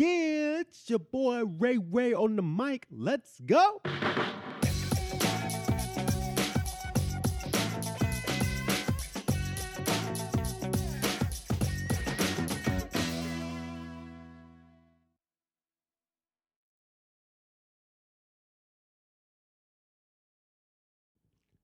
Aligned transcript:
Yeah, 0.00 0.60
it's 0.60 0.88
your 0.88 0.98
boy 0.98 1.44
Ray 1.44 1.76
Ray 1.76 2.14
on 2.14 2.36
the 2.36 2.42
mic. 2.42 2.86
Let's 2.90 3.38
go. 3.40 3.82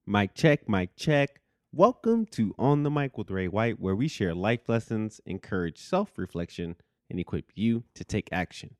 Mic 0.07 0.35
check, 0.35 0.69
mic 0.69 0.95
check. 0.95 1.41
Welcome 1.73 2.27
to 2.33 2.55
On 2.59 2.83
the 2.83 2.91
Mic 2.91 3.17
with 3.17 3.31
Ray 3.31 3.49
White, 3.49 3.81
where 3.81 3.97
we 3.97 4.09
share 4.09 4.35
life 4.35 4.69
lessons, 4.69 5.23
encourage 5.25 5.79
self 5.79 6.19
reflection, 6.19 6.77
and 7.11 7.19
equip 7.21 7.51
you 7.55 7.85
to 7.95 8.05
take 8.05 8.29
action. 8.33 8.75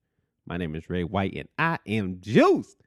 My 0.47 0.57
name 0.57 0.75
is 0.75 0.89
Ray 0.89 1.05
White, 1.05 1.35
and 1.35 1.49
I 1.59 1.79
am 1.87 2.19
juiced 2.21 2.83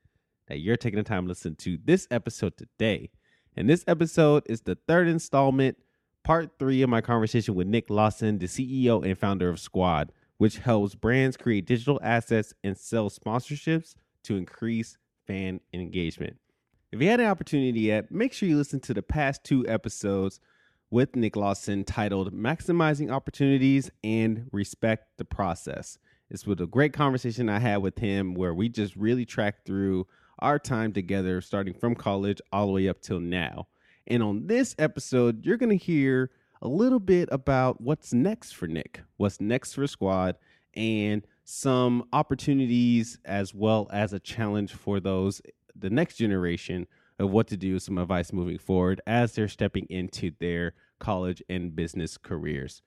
that 0.47 0.59
you're 0.59 0.77
taking 0.77 0.97
the 0.97 1.03
time 1.03 1.23
to 1.23 1.29
listen 1.29 1.55
to 1.57 1.77
this 1.83 2.07
episode 2.09 2.57
today. 2.57 3.09
And 3.55 3.69
this 3.69 3.83
episode 3.87 4.43
is 4.47 4.61
the 4.61 4.77
third 4.87 5.07
installment, 5.07 5.77
part 6.23 6.51
three 6.57 6.81
of 6.81 6.89
my 6.89 7.01
conversation 7.01 7.55
with 7.55 7.67
Nick 7.67 7.89
Lawson, 7.89 8.39
the 8.39 8.47
CEO 8.47 9.03
and 9.05 9.17
founder 9.17 9.49
of 9.49 9.59
Squad, 9.59 10.11
which 10.37 10.59
helps 10.59 10.95
brands 10.95 11.37
create 11.37 11.65
digital 11.65 11.99
assets 12.01 12.53
and 12.63 12.77
sell 12.77 13.09
sponsorships 13.09 13.95
to 14.23 14.37
increase 14.37 14.97
fan 15.27 15.59
engagement. 15.73 16.37
If 16.91 17.01
you 17.01 17.09
had 17.09 17.19
an 17.19 17.27
opportunity 17.27 17.81
yet, 17.81 18.11
make 18.11 18.33
sure 18.33 18.49
you 18.49 18.57
listen 18.57 18.79
to 18.81 18.93
the 18.93 19.03
past 19.03 19.43
two 19.43 19.67
episodes 19.67 20.39
with 20.91 21.15
Nick 21.15 21.35
Lawson 21.35 21.83
titled 21.83 22.33
Maximizing 22.33 23.11
Opportunities 23.11 23.91
and 24.03 24.47
Respect 24.51 25.17
the 25.17 25.25
Process. 25.25 25.99
It's 26.29 26.47
with 26.47 26.61
a 26.61 26.67
great 26.67 26.93
conversation 26.93 27.49
I 27.49 27.59
had 27.59 27.77
with 27.77 27.99
him 27.99 28.33
where 28.33 28.53
we 28.53 28.69
just 28.69 28.95
really 28.95 29.25
tracked 29.25 29.65
through 29.65 30.07
our 30.39 30.57
time 30.57 30.93
together, 30.93 31.41
starting 31.41 31.73
from 31.73 31.95
college 31.95 32.41
all 32.51 32.67
the 32.67 32.73
way 32.73 32.87
up 32.87 33.01
till 33.01 33.19
now. 33.19 33.67
And 34.07 34.23
on 34.23 34.47
this 34.47 34.75
episode, 34.79 35.45
you're 35.45 35.57
going 35.57 35.77
to 35.77 35.83
hear 35.83 36.31
a 36.61 36.67
little 36.67 36.99
bit 36.99 37.29
about 37.31 37.81
what's 37.81 38.13
next 38.13 38.53
for 38.53 38.67
Nick, 38.67 39.01
what's 39.17 39.39
next 39.39 39.73
for 39.73 39.85
Squad, 39.85 40.37
and 40.73 41.25
some 41.43 42.07
opportunities 42.13 43.17
as 43.25 43.53
well 43.53 43.87
as 43.91 44.13
a 44.13 44.19
challenge 44.19 44.73
for 44.73 44.99
those 44.99 45.41
the 45.75 45.89
next 45.89 46.17
generation 46.17 46.87
of 47.19 47.29
what 47.29 47.47
to 47.47 47.57
do, 47.57 47.77
some 47.79 47.97
advice 47.97 48.31
moving 48.33 48.57
forward 48.57 49.01
as 49.05 49.33
they're 49.33 49.47
stepping 49.47 49.85
into 49.89 50.31
their 50.39 50.73
college 50.99 51.43
and 51.49 51.75
business 51.75 52.17
careers. 52.17 52.81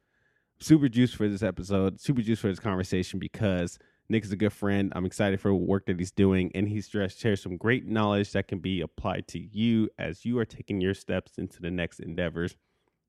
Super 0.59 0.89
juice 0.89 1.13
for 1.13 1.29
this 1.29 1.43
episode, 1.43 2.01
super 2.01 2.23
juice 2.23 2.41
for 2.41 2.49
this 2.49 2.59
conversation 2.59 3.19
because 3.19 3.79
Nick 4.09 4.25
is 4.25 4.33
a 4.33 4.37
good 4.37 4.53
friend. 4.53 4.93
I'm 4.95 5.07
excited 5.07 5.41
for 5.41 5.49
the 5.49 5.55
work 5.55 5.87
that 5.87 5.99
he's 5.99 6.11
doing, 6.11 6.51
and 6.55 6.69
he's 6.69 6.89
just 6.89 7.19
shares 7.19 7.43
some 7.43 7.57
great 7.57 7.87
knowledge 7.87 8.33
that 8.33 8.49
can 8.49 8.59
be 8.59 8.81
applied 8.81 9.29
to 9.29 9.39
you 9.39 9.89
as 9.99 10.25
you 10.25 10.39
are 10.39 10.45
taking 10.45 10.81
your 10.81 10.95
steps 10.95 11.39
into 11.39 11.61
the 11.61 11.71
next 11.71 12.01
endeavors 12.01 12.57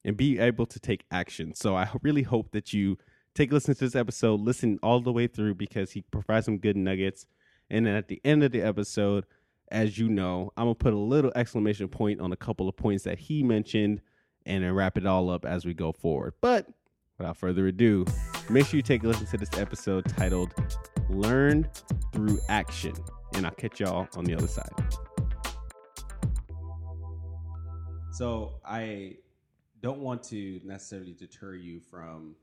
and 0.06 0.18
be 0.18 0.40
able 0.40 0.66
to 0.66 0.80
take 0.80 1.06
action. 1.12 1.54
So 1.54 1.76
I 1.76 1.90
really 2.02 2.24
hope 2.24 2.52
that 2.52 2.74
you 2.74 2.98
take 3.36 3.52
a 3.52 3.56
listen 3.56 3.76
to 3.76 3.86
this 3.86 3.96
episode, 3.96 4.40
listen 4.42 4.80
all 4.84 5.00
the 5.00 5.12
way 5.12 5.28
through 5.28 5.56
because 5.56 5.92
he 5.92 6.02
provides 6.02 6.46
some 6.46 6.58
good 6.58 6.78
nuggets. 6.78 7.26
And 7.70 7.86
then 7.86 7.96
at 7.96 8.08
the 8.08 8.22
end 8.24 8.44
of 8.44 8.52
the 8.52 8.62
episode, 8.62 9.26
as 9.72 9.98
you 9.98 10.10
know, 10.10 10.52
I'm 10.58 10.66
gonna 10.66 10.76
put 10.76 10.94
a 10.94 10.98
little 10.98 11.32
exclamation 11.36 11.88
point 11.88 12.20
on 12.22 12.32
a 12.32 12.36
couple 12.36 12.68
of 12.70 12.76
points 12.76 13.04
that 13.06 13.20
he 13.20 13.44
mentioned 13.44 14.02
and 14.46 14.64
then 14.64 14.74
wrap 14.74 14.98
it 14.98 15.06
all 15.06 15.30
up 15.30 15.46
as 15.46 15.66
we 15.66 15.74
go 15.74 15.92
forward. 15.92 16.34
But 16.42 16.68
without 17.18 17.38
further 17.38 17.68
ado, 17.68 18.06
make 18.50 18.66
sure 18.68 18.78
you 18.78 18.82
take 18.84 19.04
a 19.04 19.08
listen 19.08 19.26
to 19.28 19.38
this 19.38 19.54
episode 19.58 20.06
titled 20.06 20.54
Learn 21.10 21.70
Through 22.12 22.40
Action. 22.50 22.94
And 23.36 23.46
I'll 23.46 23.54
catch 23.54 23.80
y'all 23.80 24.08
on 24.16 24.26
the 24.26 24.36
other 24.36 24.48
side. 24.48 24.70
So 28.12 28.60
I 28.64 29.18
don't 29.82 30.00
want 30.00 30.24
to 30.26 30.62
necessarily 30.64 31.14
deter 31.14 31.56
you 31.56 31.80
from, 31.80 32.36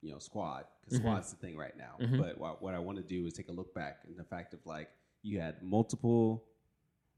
you 0.00 0.10
know, 0.10 0.18
squad 0.18 0.64
because 0.80 0.98
Mhm. 0.98 1.02
squad's 1.02 1.30
the 1.30 1.36
thing 1.36 1.56
right 1.56 1.76
now. 1.76 1.96
Mhm. 2.00 2.18
But 2.18 2.38
what, 2.38 2.62
what 2.62 2.74
I 2.74 2.78
want 2.78 2.96
to 2.98 3.04
do 3.04 3.26
is 3.26 3.34
take 3.34 3.48
a 3.48 3.52
look 3.52 3.74
back 3.74 4.04
in 4.08 4.16
the 4.16 4.24
fact 4.24 4.54
of 4.54 4.64
like 4.64 4.90
you 5.26 5.40
had 5.40 5.62
multiple 5.62 6.44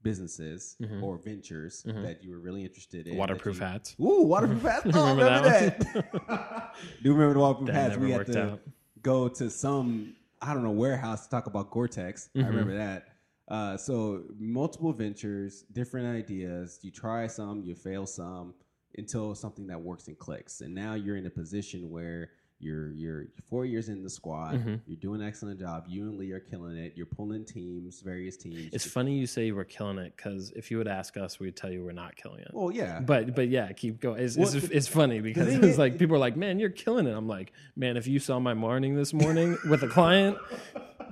businesses 0.01 0.77
Mhm. 0.81 1.03
or 1.03 1.17
ventures 1.17 1.83
Mhm. 1.83 2.03
that 2.03 2.23
you 2.23 2.31
were 2.31 2.39
really 2.39 2.63
interested 2.63 3.05
in. 3.07 3.17
Waterproof 3.17 3.57
you- 3.57 3.61
hats. 3.65 3.95
Ooh, 3.99 4.23
waterproof 4.23 4.61
hats. 4.61 4.85
Oh, 4.95 5.15
Remember 5.15 5.25
remember, 5.25 5.49
that 5.49 5.79
that. 5.93 6.73
Do 7.03 7.11
remember 7.11 7.33
the 7.33 7.39
waterproof 7.39 7.67
That 7.67 7.91
hats? 7.91 7.97
We 7.97 8.11
had 8.11 8.25
to 8.27 8.43
out. 8.53 8.61
go 9.01 9.27
to 9.27 9.49
some 9.49 10.15
I 10.41 10.53
don't 10.53 10.63
know 10.63 10.71
warehouse 10.71 11.25
to 11.25 11.29
talk 11.29 11.47
about 11.47 11.69
Gore-Tex. 11.69 12.29
I 12.33 12.39
Mhm. 12.39 12.47
remember 12.47 12.77
that. 12.77 13.09
Uh, 13.49 13.75
so 13.75 14.23
multiple 14.37 14.93
ventures, 14.93 15.63
different 15.73 16.07
ideas. 16.07 16.79
You 16.81 16.91
try 16.91 17.27
some, 17.27 17.61
you 17.63 17.75
fail 17.75 18.05
some 18.05 18.53
until 18.97 19.35
something 19.35 19.67
that 19.67 19.81
works 19.81 20.07
and 20.07 20.17
clicks. 20.17 20.61
And 20.61 20.73
now 20.73 20.93
you're 20.93 21.17
in 21.17 21.25
a 21.25 21.29
position 21.29 21.89
where 21.89 22.29
you're 22.59 22.91
you're 22.91 23.25
four 23.49 23.65
years 23.65 23.87
in 23.89 24.03
the 24.03 24.09
squad. 24.09 24.55
Mhm. 24.55 24.81
You're 24.85 24.97
doing 24.97 25.21
an 25.21 25.27
excellent 25.27 25.59
job. 25.59 25.85
You 25.87 26.03
and 26.09 26.17
Lee 26.17 26.31
are 26.33 26.39
killing 26.41 26.75
it. 26.77 26.93
You're 26.95 27.05
pulling 27.05 27.45
teams, 27.45 28.01
various 28.01 28.35
teams. 28.35 28.73
It's 28.73 28.85
funny 28.85 29.17
you 29.17 29.27
say 29.27 29.51
we're 29.51 29.63
killing 29.63 29.97
it 29.97 30.13
because 30.17 30.51
if 30.55 30.69
you 30.69 30.77
would 30.77 30.87
ask 30.87 31.15
us, 31.15 31.39
we'd 31.39 31.55
tell 31.55 31.71
you 31.71 31.83
we're 31.83 31.93
not 31.93 32.15
killing 32.17 32.39
it. 32.41 32.51
Well, 32.53 32.71
yeah. 32.71 32.99
But 32.99 33.33
but 33.35 33.47
yeah, 33.49 33.71
keep 33.71 34.01
going. 34.01 34.21
It's, 34.21 34.35
Well, 34.37 34.53
it's, 34.53 34.67
the- 34.67 34.75
it's 34.75 34.87
funny 34.87 35.21
because 35.21 35.47
it's 35.47 35.65
is- 35.65 35.77
like 35.77 35.97
people 35.97 36.15
are 36.15 36.19
like, 36.19 36.35
"Man, 36.35 36.59
you're 36.59 36.69
killing 36.69 37.07
it." 37.07 37.15
I'm 37.15 37.27
like, 37.27 37.53
"Man, 37.75 37.95
if 37.97 38.07
you 38.07 38.19
saw 38.19 38.39
my 38.39 38.53
morning 38.53 38.95
this 38.95 39.13
morning 39.13 39.57
with 39.69 39.83
a 39.83 39.87
client, 39.87 40.37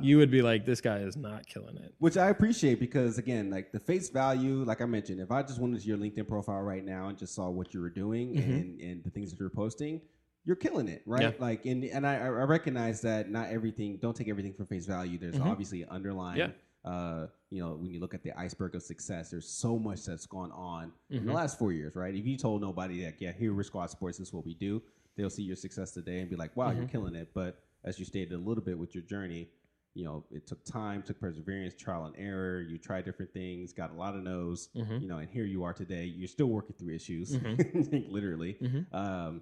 you 0.02 0.18
would 0.18 0.29
be 0.29 0.41
like, 0.41 0.66
this 0.66 0.81
guy 0.81 1.00
is 1.00 1.16
not 1.16 1.47
killing 1.47 1.78
it." 1.78 1.94
Which 2.00 2.18
I 2.18 2.29
appreciate 2.29 2.79
because 2.79 3.18
again, 3.18 3.50
like 3.50 3.72
the 3.72 3.79
face 3.79 4.09
value, 4.09 4.64
like 4.66 4.81
I 4.81 4.85
mentioned, 4.85 5.22
if 5.22 5.31
I 5.31 5.44
just 5.44 5.59
went 5.59 5.74
into 5.75 5.88
your 5.88 5.97
LinkedIn 5.97 6.28
profile 6.28 6.62
right 6.62 6.84
now 6.85 7.08
and 7.08 7.18
just 7.18 7.34
saw 7.34 7.50
what 7.50 7.74
you 7.74 7.79
were 7.81 7.90
doing 7.90 8.34
Mhm. 8.35 8.44
and, 8.44 8.81
and 8.81 9.03
the 9.03 9.09
things 9.09 9.31
that 9.31 9.40
you're 9.40 9.50
posting, 9.50 10.02
you're 10.47 10.56
killing 10.56 10.88
it, 10.88 11.03
right? 11.06 11.22
Yeah. 11.22 11.31
Like 11.40 11.66
and 11.66 11.84
and 11.84 12.08
I, 12.08 12.16
I 12.16 12.28
recognize 12.30 13.02
that 13.02 13.30
not 13.30 13.50
everything 13.50 13.97
don't 13.97 14.16
take 14.16 14.30
everything 14.30 14.53
for 14.53 14.66
face 14.66 14.85
value. 14.88 15.18
There's 15.19 15.35
Mhm. 15.35 15.46
obviously 15.46 15.85
underlying 15.85 16.40
Yeah. 16.40 16.52
uh, 16.85 17.28
you 17.50 17.62
know, 17.62 17.74
when 17.75 17.91
you 17.91 18.00
look 18.00 18.13
at 18.13 18.24
the 18.24 18.31
iceberg 18.40 18.74
of 18.75 18.81
success, 18.81 19.30
there's 19.30 19.47
so 19.47 19.78
much 19.78 20.06
that's 20.06 20.25
gone 20.25 20.52
on 20.53 20.94
in 21.09 21.25
the 21.25 21.31
Mhm. 21.31 21.35
last 21.35 21.59
four 21.59 21.74
years, 21.74 21.96
right? 21.97 22.16
If 22.16 22.25
you 22.25 22.38
told 22.38 22.62
nobody 22.62 23.03
that, 23.03 23.22
yeah, 23.22 23.34
here 23.34 23.53
we're 23.53 23.63
Squad 23.63 23.88
Sports, 23.90 24.18
this 24.19 24.30
is 24.30 24.34
what 24.34 24.46
we 24.46 24.53
do, 24.53 24.81
they'll 25.18 25.30
see 25.30 25.44
your 25.44 25.58
success 25.58 25.91
today 25.91 26.19
and 26.22 26.30
be 26.30 26.38
like, 26.38 26.56
wow, 26.56 26.72
you're 26.72 26.85
Mhm. 26.85 26.90
killing 26.91 27.16
it. 27.16 27.29
But 27.34 27.62
as 27.84 28.00
you 28.00 28.06
stated 28.06 28.34
a 28.34 28.38
little 28.38 28.64
bit 28.64 28.78
with 28.79 28.96
your 28.96 29.03
journey, 29.03 29.50
you 29.96 30.06
know, 30.06 30.24
it 30.31 30.46
took 30.47 30.64
time, 30.64 31.02
took 31.03 31.19
perseverance, 31.19 31.74
trial 31.74 32.06
and 32.06 32.16
error. 32.18 32.62
You 32.62 32.78
tried 32.78 33.03
different 33.03 33.34
things, 33.34 33.74
got 33.74 33.91
a 33.91 33.96
lot 33.96 34.16
of 34.16 34.24
no's, 34.24 34.69
Mhm. 34.75 35.02
you 35.02 35.08
know, 35.09 35.18
and 35.18 35.29
here 35.29 35.46
you 35.46 35.64
are 35.64 35.74
today. 35.74 36.06
You're 36.06 36.28
still 36.29 36.47
working 36.50 36.75
through 36.78 36.94
issues, 36.94 37.31
Mhm. 37.35 38.09
literally. 38.12 38.58
Um, 38.94 39.41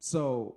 so 0.00 0.56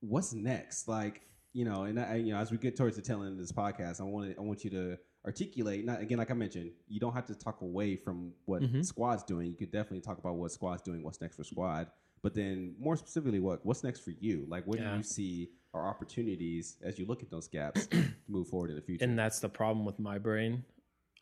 what's 0.00 0.32
next? 0.32 0.88
Like, 0.88 1.20
you 1.52 1.64
know, 1.64 1.84
and 1.84 2.00
I, 2.00 2.16
you 2.16 2.32
know, 2.32 2.40
as 2.40 2.50
we 2.50 2.58
get 2.58 2.76
towards 2.76 2.96
the 2.96 3.02
tail 3.02 3.22
end 3.22 3.32
of 3.32 3.38
this 3.38 3.52
podcast, 3.52 4.00
I 4.00 4.04
want 4.04 4.34
I 4.36 4.40
want 4.42 4.64
you 4.64 4.70
to 4.70 4.98
articulate. 5.24 5.84
Not 5.84 6.00
again, 6.00 6.18
like 6.18 6.30
I 6.30 6.34
mentioned, 6.34 6.72
you 6.88 6.98
don't 6.98 7.14
have 7.14 7.26
to 7.26 7.34
talk 7.34 7.60
away 7.60 7.94
from 7.96 8.32
what 8.46 8.62
Mhm. 8.62 8.84
Squad's 8.84 9.22
doing. 9.22 9.48
You 9.50 9.56
could 9.56 9.70
definitely 9.70 10.00
talk 10.00 10.18
about 10.18 10.34
what 10.36 10.50
Squad's 10.50 10.82
doing, 10.82 11.02
what's 11.04 11.20
next 11.20 11.36
for 11.36 11.44
Squad. 11.44 11.86
But 12.22 12.34
then, 12.34 12.74
more 12.78 12.96
specifically, 12.96 13.38
what 13.38 13.64
what's 13.64 13.84
next 13.84 14.00
for 14.00 14.10
you? 14.10 14.46
Like, 14.48 14.66
what 14.66 14.78
do 14.78 14.84
you 14.84 15.02
see 15.02 15.50
are 15.74 15.86
opportunities 15.88 16.76
as 16.82 16.98
you 16.98 17.04
look 17.06 17.22
at 17.22 17.30
those 17.30 17.48
gaps 17.48 17.86
to 17.88 18.04
move 18.28 18.48
forward 18.48 18.70
in 18.70 18.76
the 18.76 18.82
future? 18.82 19.04
And 19.04 19.18
that's 19.18 19.40
the 19.40 19.48
problem 19.48 19.84
with 19.84 19.98
my 19.98 20.18
brain. 20.18 20.64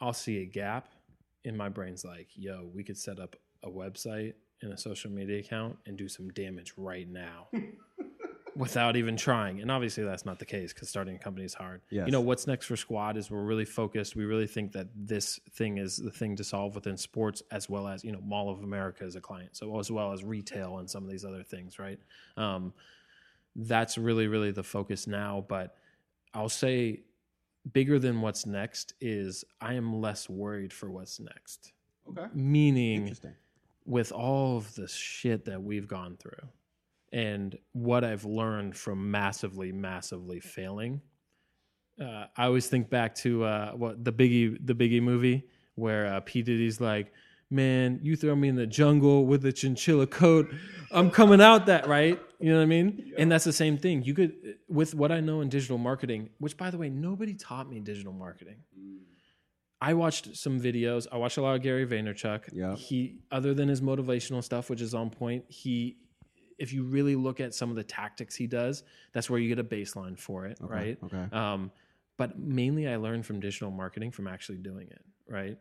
I'll 0.00 0.12
see 0.12 0.38
a 0.42 0.46
gap, 0.46 0.88
and 1.44 1.56
my 1.56 1.68
brain's 1.68 2.04
like, 2.04 2.28
"Yo, 2.36 2.70
we 2.74 2.82
could 2.84 2.96
set 2.96 3.18
up 3.20 3.36
a 3.62 3.68
website 3.70 4.34
and 4.62 4.72
a 4.72 4.76
social 4.76 5.10
media 5.10 5.38
account 5.40 5.76
and 5.86 5.96
do 5.96 6.08
some 6.08 6.28
damage 6.30 6.72
right 6.76 7.08
now." 7.08 7.48
Without 8.54 8.96
even 8.96 9.16
trying, 9.16 9.62
and 9.62 9.70
obviously 9.70 10.04
that's 10.04 10.26
not 10.26 10.38
the 10.38 10.44
case 10.44 10.74
because 10.74 10.90
starting 10.90 11.16
a 11.16 11.18
company 11.18 11.46
is 11.46 11.54
hard. 11.54 11.80
Yes. 11.88 12.04
You 12.06 12.12
know 12.12 12.20
what's 12.20 12.46
next 12.46 12.66
for 12.66 12.76
Squad 12.76 13.16
is 13.16 13.30
we're 13.30 13.42
really 13.42 13.64
focused. 13.64 14.14
We 14.14 14.26
really 14.26 14.46
think 14.46 14.72
that 14.72 14.88
this 14.94 15.40
thing 15.52 15.78
is 15.78 15.96
the 15.96 16.10
thing 16.10 16.36
to 16.36 16.44
solve 16.44 16.74
within 16.74 16.98
sports 16.98 17.42
as 17.50 17.70
well 17.70 17.88
as 17.88 18.04
you 18.04 18.12
know 18.12 18.20
Mall 18.20 18.50
of 18.50 18.62
America 18.62 19.04
as 19.04 19.16
a 19.16 19.22
client, 19.22 19.56
so 19.56 19.78
as 19.78 19.90
well 19.90 20.12
as 20.12 20.22
retail 20.22 20.78
and 20.80 20.90
some 20.90 21.02
of 21.02 21.10
these 21.10 21.24
other 21.24 21.42
things, 21.42 21.78
right? 21.78 21.98
Um, 22.36 22.74
that's 23.56 23.96
really 23.96 24.26
really 24.26 24.50
the 24.50 24.62
focus 24.62 25.06
now. 25.06 25.46
But 25.48 25.74
I'll 26.34 26.50
say 26.50 27.00
bigger 27.72 27.98
than 27.98 28.20
what's 28.20 28.44
next 28.44 28.92
is 29.00 29.46
I 29.62 29.74
am 29.74 29.98
less 29.98 30.28
worried 30.28 30.74
for 30.74 30.90
what's 30.90 31.18
next. 31.18 31.72
okay, 32.06 32.26
Meaning 32.34 33.02
interesting. 33.04 33.32
With 33.84 34.12
all 34.12 34.56
of 34.56 34.74
the 34.74 34.88
shit 34.88 35.44
that 35.46 35.62
we've 35.62 35.88
gone 35.88 36.16
through 36.16 36.48
and 37.12 37.56
what 37.72 38.04
I've 38.04 38.24
learned 38.24 38.76
from 38.76 39.10
massively, 39.10 39.72
massively 39.72 40.40
failing. 40.40 41.02
Uh, 42.00 42.26
I 42.36 42.46
always 42.46 42.68
think 42.68 42.88
back 42.88 43.14
to 43.16 43.44
uh, 43.44 43.72
what 43.72 44.02
the 44.04 44.12
Biggie, 44.12 44.56
the 44.64 44.74
Biggie 44.74 45.02
movie, 45.02 45.44
where 45.74 46.06
uh, 46.06 46.20
P 46.20 46.42
Diddy's 46.42 46.80
like, 46.80 47.12
man, 47.50 48.00
you 48.02 48.16
throw 48.16 48.34
me 48.34 48.48
in 48.48 48.56
the 48.56 48.66
jungle 48.66 49.26
with 49.26 49.44
a 49.44 49.52
chinchilla 49.52 50.06
coat, 50.06 50.50
I'm 50.90 51.10
coming 51.10 51.40
out 51.40 51.66
that 51.66 51.86
right. 51.86 52.20
You 52.40 52.50
know 52.50 52.56
what 52.56 52.64
I 52.64 52.66
mean? 52.66 53.12
And 53.18 53.30
that's 53.30 53.44
the 53.44 53.52
same 53.52 53.78
thing. 53.78 54.02
You 54.02 54.14
could 54.14 54.34
with 54.68 54.94
what 54.94 55.12
I 55.12 55.20
know 55.20 55.42
in 55.42 55.48
digital 55.48 55.78
marketing, 55.78 56.30
which 56.38 56.56
by 56.56 56.70
the 56.70 56.78
way, 56.78 56.88
nobody 56.90 57.34
taught 57.34 57.68
me 57.68 57.78
digital 57.80 58.12
marketing. 58.12 58.56
I 59.82 59.94
watched 59.94 60.36
some 60.36 60.60
videos. 60.60 61.08
I 61.10 61.16
watched 61.16 61.38
a 61.38 61.42
lot 61.42 61.56
of 61.56 61.62
Gary 61.62 61.84
Vaynerchuk. 61.84 62.50
Yeah. 62.52 62.76
He, 62.76 63.16
other 63.32 63.52
than 63.52 63.68
his 63.68 63.80
motivational 63.80 64.44
stuff, 64.44 64.70
which 64.70 64.80
is 64.80 64.94
on 64.94 65.10
point, 65.10 65.44
he, 65.48 65.96
if 66.56 66.72
you 66.72 66.84
really 66.84 67.16
look 67.16 67.40
at 67.40 67.52
some 67.52 67.68
of 67.68 67.74
the 67.74 67.82
tactics 67.82 68.36
he 68.36 68.46
does, 68.46 68.84
that's 69.12 69.28
where 69.28 69.40
you 69.40 69.48
get 69.48 69.58
a 69.58 69.64
baseline 69.64 70.16
for 70.16 70.46
it, 70.46 70.56
right? 70.60 70.96
Okay. 71.02 71.24
Um, 71.32 71.72
but 72.16 72.38
mainly, 72.38 72.86
I 72.86 72.94
learned 72.94 73.26
from 73.26 73.40
digital 73.40 73.72
marketing 73.72 74.12
from 74.12 74.28
actually 74.28 74.58
doing 74.58 74.86
it, 74.88 75.02
right? 75.28 75.58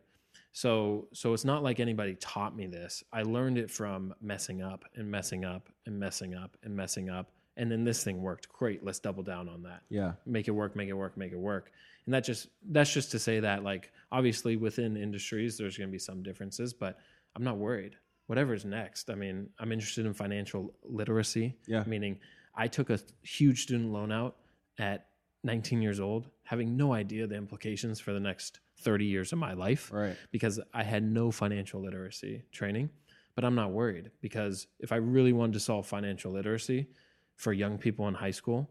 So, 0.52 1.08
so 1.12 1.32
it's 1.32 1.44
not 1.44 1.64
like 1.64 1.80
anybody 1.80 2.14
taught 2.20 2.54
me 2.54 2.66
this. 2.68 3.02
I 3.12 3.22
learned 3.22 3.58
it 3.58 3.72
from 3.72 4.14
messing 4.20 4.62
up 4.62 4.84
and 4.94 5.10
messing 5.10 5.44
up 5.44 5.68
and 5.84 5.98
messing 5.98 6.34
up 6.36 6.56
and 6.62 6.76
messing 6.76 7.10
up, 7.10 7.32
and 7.56 7.72
then 7.72 7.82
this 7.82 8.04
thing 8.04 8.22
worked. 8.22 8.48
Great, 8.50 8.84
let's 8.84 9.00
double 9.00 9.24
down 9.24 9.48
on 9.48 9.64
that 9.64 9.82
Yeah. 9.88 10.12
make 10.26 10.46
it 10.46 10.52
work, 10.52 10.76
make 10.76 10.88
it 10.88 10.92
work, 10.92 11.16
make 11.16 11.32
it 11.32 11.38
work. 11.38 11.72
And 12.06 12.14
that 12.14 12.24
just 12.24 12.48
that's 12.70 12.92
just 12.92 13.10
to 13.12 13.18
say 13.18 13.40
that 13.40 13.62
like 13.62 13.92
obviously 14.10 14.56
within 14.56 14.96
industries 14.96 15.56
there's 15.56 15.76
going 15.78 15.88
to 15.88 15.92
be 15.92 15.98
some 15.98 16.22
differences, 16.22 16.72
but 16.72 16.98
I'm 17.36 17.44
not 17.44 17.58
worried. 17.58 17.96
Whatever's 18.26 18.64
next. 18.64 19.10
I 19.10 19.14
mean, 19.14 19.48
I'm 19.58 19.72
interested 19.72 20.06
in 20.06 20.14
financial 20.14 20.72
literacy. 20.84 21.56
Yeah. 21.66 21.84
Meaning, 21.86 22.18
I 22.54 22.68
took 22.68 22.90
a 22.90 22.98
huge 23.22 23.62
student 23.62 23.92
loan 23.92 24.12
out 24.12 24.36
at 24.78 25.06
19 25.44 25.82
years 25.82 25.98
old, 26.00 26.28
having 26.44 26.76
no 26.76 26.92
idea 26.92 27.26
the 27.26 27.34
implications 27.36 27.98
for 28.00 28.12
the 28.12 28.20
next 28.20 28.60
30 28.78 29.04
years 29.06 29.32
of 29.32 29.38
my 29.38 29.54
life 29.54 29.90
Right. 29.92 30.16
because 30.30 30.60
I 30.72 30.82
had 30.82 31.02
no 31.02 31.30
financial 31.30 31.80
literacy 31.82 32.42
training. 32.52 32.90
But 33.34 33.44
I'm 33.44 33.54
not 33.54 33.70
worried 33.72 34.10
because 34.20 34.66
if 34.78 34.92
I 34.92 34.96
really 34.96 35.32
wanted 35.32 35.54
to 35.54 35.60
solve 35.60 35.86
financial 35.86 36.32
literacy 36.32 36.88
for 37.36 37.52
young 37.52 37.78
people 37.78 38.06
in 38.08 38.14
high 38.14 38.30
school, 38.30 38.68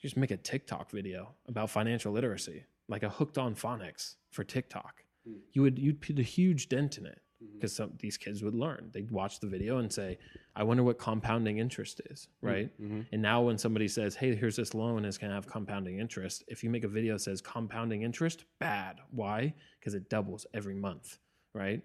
just 0.00 0.16
make 0.16 0.30
a 0.30 0.36
TikTok 0.36 0.90
video 0.90 1.34
about 1.48 1.70
financial 1.70 2.12
literacy, 2.12 2.64
like 2.88 3.02
a 3.02 3.08
hooked 3.08 3.38
on 3.38 3.54
phonics 3.54 4.14
for 4.30 4.44
TikTok. 4.44 5.02
Hmm. 5.26 5.38
You 5.52 5.62
would 5.62 5.78
you'd 5.78 6.00
put 6.00 6.18
a 6.18 6.22
huge 6.22 6.68
dent 6.68 6.98
in 6.98 7.06
it 7.06 7.20
hmm. 7.40 7.54
because 7.54 7.74
some 7.74 7.92
these 7.98 8.16
kids 8.16 8.42
would 8.42 8.54
learn. 8.54 8.90
They'd 8.92 9.10
watch 9.10 9.40
the 9.40 9.48
video 9.48 9.78
and 9.78 9.92
say, 9.92 10.18
"I 10.54 10.62
wonder 10.62 10.82
what 10.82 10.98
compounding 10.98 11.58
interest 11.58 12.00
is." 12.10 12.28
Hmm. 12.40 12.46
Right. 12.46 12.82
Mm-hmm. 12.82 13.00
And 13.12 13.22
now 13.22 13.42
when 13.42 13.58
somebody 13.58 13.88
says, 13.88 14.14
"Hey, 14.14 14.34
here's 14.34 14.56
this 14.56 14.74
loan, 14.74 15.04
it's 15.04 15.18
going 15.18 15.30
to 15.30 15.34
have 15.34 15.46
compounding 15.46 15.98
interest," 15.98 16.44
if 16.48 16.62
you 16.62 16.70
make 16.70 16.84
a 16.84 16.88
video 16.88 17.14
that 17.14 17.20
says 17.20 17.40
compounding 17.40 18.02
interest, 18.02 18.44
bad. 18.60 19.00
Why? 19.10 19.54
Because 19.80 19.94
it 19.94 20.08
doubles 20.08 20.46
every 20.54 20.74
month. 20.74 21.18
Right. 21.54 21.82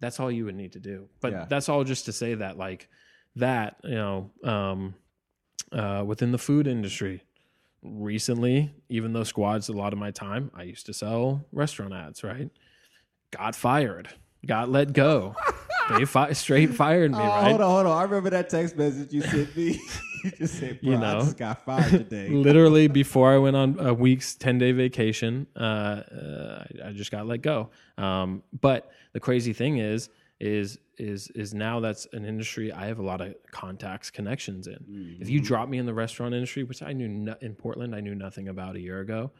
That's 0.00 0.18
all 0.18 0.32
you 0.32 0.46
would 0.46 0.56
need 0.56 0.72
to 0.72 0.80
do. 0.80 1.08
But 1.20 1.32
Yeah. 1.32 1.44
that's 1.48 1.68
all 1.68 1.84
just 1.84 2.06
to 2.06 2.12
say 2.12 2.34
that 2.34 2.56
like 2.56 2.88
that 3.36 3.76
you 3.84 3.94
know 3.94 4.30
um, 4.42 4.94
uh, 5.72 6.02
within 6.06 6.32
the 6.32 6.38
food 6.38 6.66
industry 6.66 7.22
recently 7.82 8.72
even 8.88 9.12
though 9.12 9.24
squad's 9.24 9.68
a 9.68 9.72
lot 9.72 9.92
of 9.92 9.98
my 9.98 10.10
time 10.10 10.50
i 10.54 10.62
used 10.62 10.84
to 10.86 10.92
sell 10.92 11.44
restaurant 11.52 11.94
ads 11.94 12.22
right 12.22 12.50
got 13.30 13.54
fired 13.54 14.08
got 14.46 14.68
let 14.68 14.92
go 14.92 15.34
they 15.90 16.04
fi- 16.04 16.32
straight 16.32 16.74
fired 16.74 17.10
me 17.10 17.16
Oh, 17.18 17.20
right 17.20 17.48
hold 17.48 17.60
on, 17.62 17.70
hold 17.70 17.86
on. 17.86 17.98
I 17.98 18.02
remember 18.02 18.30
that 18.30 18.48
text 18.50 18.76
message 18.76 19.12
you 19.12 19.22
sent 19.22 19.56
me. 19.56 19.80
you 20.24 20.30
just 20.32 20.54
said, 20.58 20.78
You 20.82 20.94
I 20.94 21.00
know. 21.00 21.20
just 21.20 21.36
got 21.36 21.64
fired 21.64 21.90
today. 21.90 22.28
literally 22.30 22.86
before 22.86 23.32
I 23.32 23.38
went 23.38 23.56
on 23.56 23.76
a 23.80 23.92
week's 23.92 24.36
10 24.36 24.58
day 24.58 24.70
vacation, 24.72 25.48
uh, 25.56 25.58
uh, 25.58 26.64
I, 26.84 26.88
I 26.90 26.92
just 26.92 27.10
got 27.10 27.26
let 27.26 27.42
go. 27.42 27.70
Um, 27.98 28.44
but 28.60 28.90
the 29.14 29.20
crazy 29.20 29.52
thing 29.52 29.78
is, 29.78 30.10
is, 30.40 30.78
is, 30.98 31.28
is 31.34 31.52
now 31.52 31.80
that's 31.80 32.06
an 32.12 32.24
industry 32.24 32.72
I 32.72 32.86
have 32.86 32.98
a 32.98 33.02
lot 33.02 33.20
of 33.20 33.34
contacts, 33.50 34.10
connections 34.10 34.66
in. 34.66 34.84
If 35.20 35.28
you 35.28 35.40
drop 35.40 35.68
me 35.68 35.78
in 35.78 35.86
the 35.86 35.94
restaurant 35.94 36.34
industry, 36.34 36.64
which 36.64 36.82
I 36.82 36.92
knew 36.92 37.08
no, 37.08 37.34
in 37.40 37.54
Portland, 37.54 37.94
I 37.94 38.00
knew 38.00 38.14
nothing 38.14 38.48
about 38.48 38.76
a 38.76 38.80
year 38.80 39.00
ago, 39.00 39.30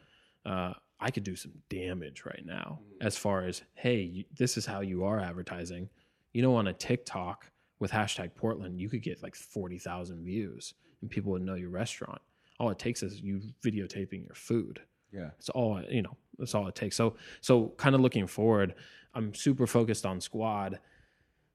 uh, 0.45 0.73
I 0.99 1.09
could 1.09 1.23
do 1.23 1.35
some 1.35 1.51
damage 1.69 2.23
right 2.25 2.45
now 2.45 2.79
as 3.01 3.17
far 3.17 3.43
as, 3.45 3.63
hey, 3.73 4.01
you, 4.01 4.25
this 4.37 4.57
is 4.57 4.65
how 4.65 4.81
you 4.81 5.03
are 5.03 5.19
advertising. 5.19 5.89
You 6.33 6.43
know, 6.43 6.55
on 6.55 6.67
a 6.67 6.73
TikTok 6.73 7.49
with 7.79 7.91
hashtag 7.91 8.35
Portland, 8.35 8.79
you 8.79 8.87
could 8.87 9.01
get 9.01 9.23
like 9.23 9.35
40,000 9.35 10.23
views 10.23 10.75
and 11.01 11.09
people 11.09 11.31
would 11.31 11.41
know 11.41 11.55
your 11.55 11.71
restaurant. 11.71 12.21
All 12.59 12.69
it 12.69 12.77
takes 12.77 13.01
is 13.01 13.19
you 13.19 13.41
videotaping 13.65 14.23
your 14.23 14.35
food. 14.35 14.79
yeah. 15.11 15.31
it's 15.39 15.49
all, 15.49 15.81
you 15.89 16.03
know, 16.03 16.15
that's 16.37 16.53
all 16.53 16.67
it 16.67 16.75
takes. 16.75 16.95
So, 16.95 17.15
so 17.41 17.73
kind 17.77 17.95
of 17.95 18.01
looking 18.01 18.27
forward, 18.27 18.75
I'm 19.15 19.33
super 19.33 19.65
focused 19.65 20.05
on 20.05 20.21
squad, 20.21 20.79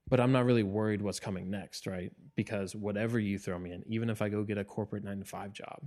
but 0.08 0.20
I'm 0.20 0.32
not 0.32 0.44
really 0.44 0.62
worried 0.62 1.03
what's 1.03 1.20
coming 1.20 1.50
next, 1.50 1.87
right? 1.87 2.12
Because 2.37 2.75
whatever 2.75 3.19
you 3.19 3.38
throw 3.38 3.58
me 3.58 3.73
in, 3.73 3.82
even 3.87 4.11
if 4.11 4.23
I 4.23 4.29
go 4.29 4.44
get 4.44 4.58
a 4.58 4.64
corporate 4.64 5.05
nine 5.05 5.19
to 5.19 5.25
five 5.25 5.53
job, 5.53 5.81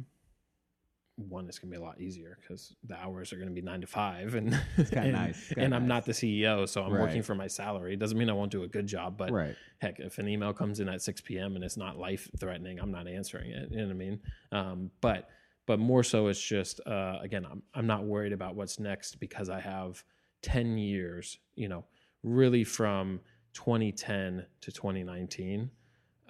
one 1.15 1.49
is 1.49 1.59
going 1.59 1.71
to 1.71 1.77
be 1.77 1.81
a 1.83 1.85
lot 1.85 1.99
easier 1.99 2.37
because 2.41 2.75
the 2.85 2.95
hours 2.95 3.33
are 3.33 3.35
going 3.35 3.49
to 3.49 3.53
be 3.53 3.61
nine 3.61 3.81
to 3.81 3.87
five, 3.87 4.35
and 4.35 4.57
and, 4.93 5.11
nice. 5.11 5.53
And 5.57 5.75
I'm 5.75 5.83
nice. 5.83 5.89
not 5.89 6.05
the 6.05 6.11
CEO, 6.13 6.67
so 6.67 6.83
I'm 6.83 6.93
Right. 6.93 7.01
working 7.01 7.23
for 7.23 7.35
my 7.35 7.47
salary. 7.47 7.93
It 7.93 7.99
doesn't 7.99 8.17
mean 8.17 8.29
I 8.29 8.33
won't 8.33 8.51
do 8.51 8.63
a 8.63 8.67
good 8.67 8.87
job, 8.87 9.17
but 9.17 9.31
Right. 9.31 9.55
heck, 9.79 9.99
if 9.99 10.17
an 10.17 10.27
email 10.29 10.53
comes 10.53 10.79
in 10.79 10.87
at 10.87 11.01
6 11.01 11.21
p.m. 11.21 11.55
and 11.55 11.63
it's 11.63 11.77
not 11.77 11.97
life 11.97 12.29
threatening, 12.39 12.79
I'm 12.79 12.91
not 12.91 13.07
answering 13.07 13.51
it. 13.51 13.69
You 13.71 13.77
know 13.77 13.85
what 13.85 13.91
I 13.91 13.95
mean? 13.95 14.21
Um, 14.51 14.91
but 15.01 15.29
but 15.65 15.77
more 15.77 16.03
so, 16.03 16.27
it's 16.27 16.41
just 16.41 16.79
uh, 16.87 17.17
again, 17.21 17.45
I'm 17.45 17.63
I'm 17.73 17.85
not 17.87 18.05
worried 18.05 18.33
about 18.33 18.55
what's 18.55 18.79
next 18.79 19.19
because 19.19 19.49
I 19.49 19.59
have 19.59 20.03
10 20.41 20.77
years. 20.77 21.37
You 21.55 21.67
know, 21.67 21.85
really 22.23 22.63
from 22.63 23.19
2010 23.53 24.45
to 24.61 24.71
2019 24.71 25.69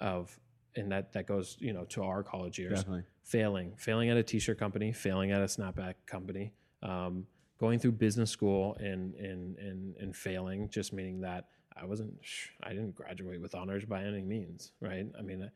of 0.00 0.38
and 0.76 0.92
that 0.92 1.12
that 1.12 1.26
goes 1.26 1.56
you 1.60 1.72
know 1.72 1.84
to 1.84 2.02
our 2.02 2.22
college 2.22 2.58
years 2.58 2.80
Definitely. 2.80 3.04
failing, 3.22 3.72
failing 3.76 4.10
at 4.10 4.16
a 4.16 4.22
t-shirt 4.22 4.58
company, 4.58 4.92
failing 4.92 5.32
at 5.32 5.40
a 5.40 5.46
snapback 5.46 5.94
company, 6.06 6.52
um, 6.82 7.26
going 7.58 7.78
through 7.78 7.92
business 7.92 8.30
school 8.30 8.76
and 8.80 9.14
and 9.16 9.56
and 9.58 9.96
and 9.96 10.16
failing, 10.16 10.68
just 10.68 10.92
meaning 10.92 11.20
that 11.20 11.46
I 11.80 11.84
wasn't, 11.84 12.14
I 12.62 12.70
didn't 12.70 12.94
graduate 12.94 13.40
with 13.40 13.54
honors 13.54 13.84
by 13.84 14.04
any 14.04 14.22
means, 14.22 14.72
right? 14.80 15.06
I 15.18 15.22
mean, 15.22 15.48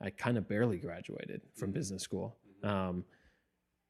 I, 0.00 0.06
I 0.06 0.10
kind 0.10 0.36
of 0.36 0.48
barely 0.48 0.78
graduated 0.78 1.40
from 1.54 1.70
business 1.70 2.02
school. 2.02 2.36
Um, 2.62 3.04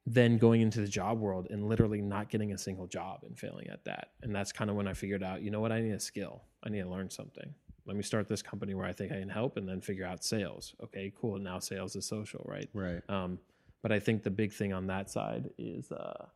then 0.05 0.37
going 0.37 0.61
into 0.61 0.81
the 0.81 0.87
job 0.87 1.19
world 1.19 1.47
and 1.49 1.67
literally 1.67 2.01
not 2.01 2.29
getting 2.29 2.51
a 2.51 2.57
single 2.57 2.87
job 2.87 3.21
and 3.23 3.37
failing 3.37 3.67
at 3.67 3.85
that, 3.85 4.09
and 4.21 4.35
that's 4.35 4.51
kind 4.51 4.69
of 4.69 4.75
when 4.75 4.87
I 4.87 4.93
figured 4.93 5.23
out, 5.23 5.41
you 5.41 5.51
know 5.51 5.61
what, 5.61 5.71
I 5.71 5.81
need 5.81 5.91
a 5.91 5.99
skill, 5.99 6.43
I 6.63 6.69
need 6.69 6.81
to 6.81 6.89
learn 6.89 7.09
something. 7.09 7.53
Let 7.85 7.97
me 7.97 8.03
start 8.03 8.27
this 8.27 8.41
company 8.41 8.73
where 8.75 8.85
I 8.85 8.93
think 8.93 9.11
I 9.11 9.19
can 9.19 9.29
help, 9.29 9.57
and 9.57 9.67
then 9.67 9.81
figure 9.81 10.05
out 10.05 10.23
sales. 10.23 10.73
Okay, 10.83 11.11
cool. 11.19 11.37
Now 11.37 11.59
sales 11.59 11.95
is 11.95 12.05
social, 12.05 12.45
right? 12.47 12.69
Right. 12.73 13.01
Um, 13.09 13.39
but 13.81 13.91
I 13.91 13.99
think 13.99 14.23
the 14.23 14.31
big 14.31 14.53
thing 14.53 14.71
on 14.71 14.87
that 14.87 15.09
side 15.09 15.49
is 15.57 15.91
uh, 15.91 16.27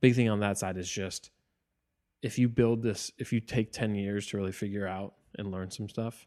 big 0.00 0.16
thing 0.16 0.28
on 0.28 0.40
that 0.40 0.58
side 0.58 0.76
is 0.76 0.90
just 0.90 1.30
if 2.22 2.36
you 2.38 2.48
build 2.48 2.82
this, 2.82 3.12
if 3.18 3.32
you 3.32 3.40
take 3.40 3.72
ten 3.72 3.94
years 3.94 4.26
to 4.28 4.36
really 4.36 4.52
figure 4.52 4.86
out 4.86 5.14
and 5.36 5.52
learn 5.52 5.70
some 5.70 5.88
stuff, 5.88 6.26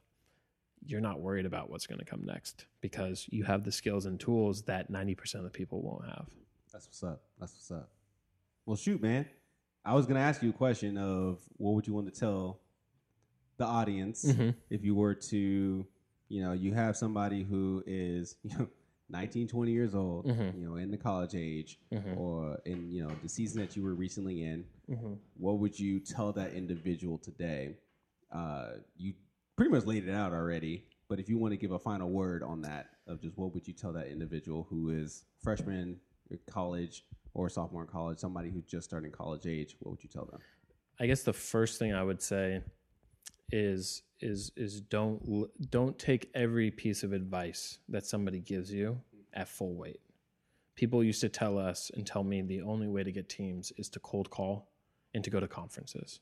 you're 0.85 1.01
not 1.01 1.19
worried 1.19 1.45
about 1.45 1.69
what's 1.69 1.85
going 1.85 1.99
to 1.99 2.05
come 2.05 2.25
next 2.25 2.65
because 2.79 3.27
you 3.29 3.43
have 3.43 3.63
the 3.65 3.71
skills 3.71 4.05
and 4.05 4.19
tools 4.19 4.61
that 4.63 4.89
ninety 4.89 5.15
percent 5.15 5.45
of 5.45 5.51
the 5.51 5.57
people 5.57 5.81
won't 5.81 6.05
have. 6.05 6.27
That's 6.71 6.87
what's 6.87 7.03
up. 7.03 7.21
That's 7.39 7.53
what's 7.53 7.71
up. 7.71 7.89
Well, 8.65 8.75
shoot, 8.77 9.01
man. 9.01 9.25
I 9.83 9.93
was 9.93 10.05
gonna 10.05 10.19
ask 10.19 10.41
you 10.43 10.49
a 10.51 10.53
question 10.53 10.97
of 10.97 11.39
what 11.57 11.71
would 11.73 11.87
you 11.87 11.93
want 11.93 12.13
to 12.13 12.17
tell 12.19 12.59
the 13.57 13.65
audience 13.65 14.25
Mhm. 14.25 14.55
if 14.69 14.83
you 14.83 14.95
were 14.95 15.15
to, 15.15 15.85
you 16.29 16.41
know, 16.41 16.53
you 16.53 16.73
have 16.73 16.95
somebody 16.95 17.43
who 17.43 17.83
is, 17.85 18.37
you 18.43 18.57
know, 18.57 18.67
19, 19.09 19.47
20 19.47 19.71
years 19.71 19.93
old, 19.93 20.25
Mhm. 20.27 20.57
you 20.57 20.65
know, 20.65 20.75
in 20.77 20.89
the 20.91 20.97
college 20.97 21.35
age, 21.35 21.79
Mhm. 21.91 22.15
or 22.17 22.61
in, 22.65 22.89
you 22.91 23.03
know, 23.05 23.13
the 23.21 23.27
season 23.29 23.59
that 23.59 23.75
you 23.75 23.83
were 23.83 23.93
recently 23.95 24.43
in. 24.43 24.65
Mm-hmm. 24.89 25.13
What 25.37 25.59
would 25.59 25.77
you 25.77 25.99
tell 25.99 26.31
that 26.33 26.53
individual 26.53 27.17
today? 27.17 27.77
Uh, 28.31 28.77
you 28.95 29.13
pretty 29.57 29.71
much 29.71 29.85
laid 29.85 30.07
it 30.07 30.11
out 30.13 30.31
already, 30.31 30.85
but 31.09 31.19
if 31.19 31.27
you 31.27 31.37
want 31.37 31.51
to 31.51 31.57
give 31.57 31.71
a 31.71 31.79
final 31.79 32.09
word 32.09 32.41
on 32.43 32.61
that, 32.61 32.87
of 33.07 33.19
just 33.19 33.37
what 33.37 33.53
would 33.53 33.67
you 33.67 33.73
tell 33.73 33.91
that 33.91 34.07
individual 34.07 34.63
who 34.69 34.89
is 34.89 35.25
freshman 35.39 35.99
college 36.47 37.05
or 37.33 37.49
sophomore 37.49 37.83
in 37.83 37.87
college, 37.87 38.19
somebody 38.19 38.49
who's 38.49 38.65
just 38.65 38.85
starting 38.85 39.11
college 39.11 39.45
age, 39.45 39.75
what 39.79 39.91
would 39.91 40.03
you 40.03 40.09
tell 40.09 40.25
them? 40.25 40.39
I 40.99 41.07
guess 41.07 41.23
the 41.23 41.33
first 41.33 41.79
thing 41.79 41.93
I 41.93 42.03
would 42.03 42.21
say 42.21 42.61
is 43.51 44.03
is 44.19 44.51
is 44.55 44.81
don't 44.81 45.49
don't 45.71 45.97
take 45.97 46.29
every 46.33 46.71
piece 46.71 47.03
of 47.03 47.11
advice 47.11 47.79
that 47.89 48.05
somebody 48.05 48.39
gives 48.39 48.71
you 48.71 49.01
at 49.33 49.47
full 49.47 49.75
weight. 49.75 49.99
People 50.75 51.03
used 51.03 51.21
to 51.21 51.29
tell 51.29 51.57
us 51.57 51.91
and 51.95 52.05
tell 52.05 52.23
me 52.23 52.41
the 52.41 52.61
only 52.61 52.87
way 52.87 53.03
to 53.03 53.11
get 53.11 53.29
teams 53.29 53.71
is 53.77 53.89
to 53.89 53.99
cold 53.99 54.29
call 54.29 54.69
and 55.13 55.23
to 55.23 55.29
go 55.29 55.39
to 55.39 55.47
conferences. 55.47 56.19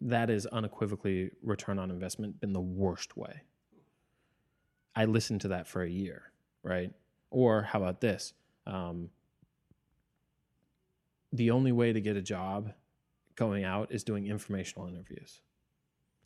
That 0.00 0.30
is 0.30 0.46
unequivocally 0.46 1.30
return 1.42 1.78
on 1.78 1.90
investment 1.90 2.40
been 2.40 2.52
the 2.52 2.60
worst 2.60 3.16
way. 3.16 3.42
I 4.94 5.04
listened 5.04 5.42
to 5.42 5.48
that 5.48 5.66
for 5.66 5.82
a 5.82 5.88
year, 5.88 6.32
right? 6.62 6.92
Or 7.30 7.62
how 7.62 7.80
about 7.80 8.00
this? 8.00 8.32
Um, 8.68 9.10
the 11.32 11.50
only 11.50 11.72
way 11.72 11.92
to 11.92 12.00
get 12.00 12.16
a 12.16 12.22
job 12.22 12.72
going 13.34 13.64
out 13.64 13.92
is 13.92 14.02
doing 14.04 14.26
informational 14.26 14.88
interviews. 14.88 15.40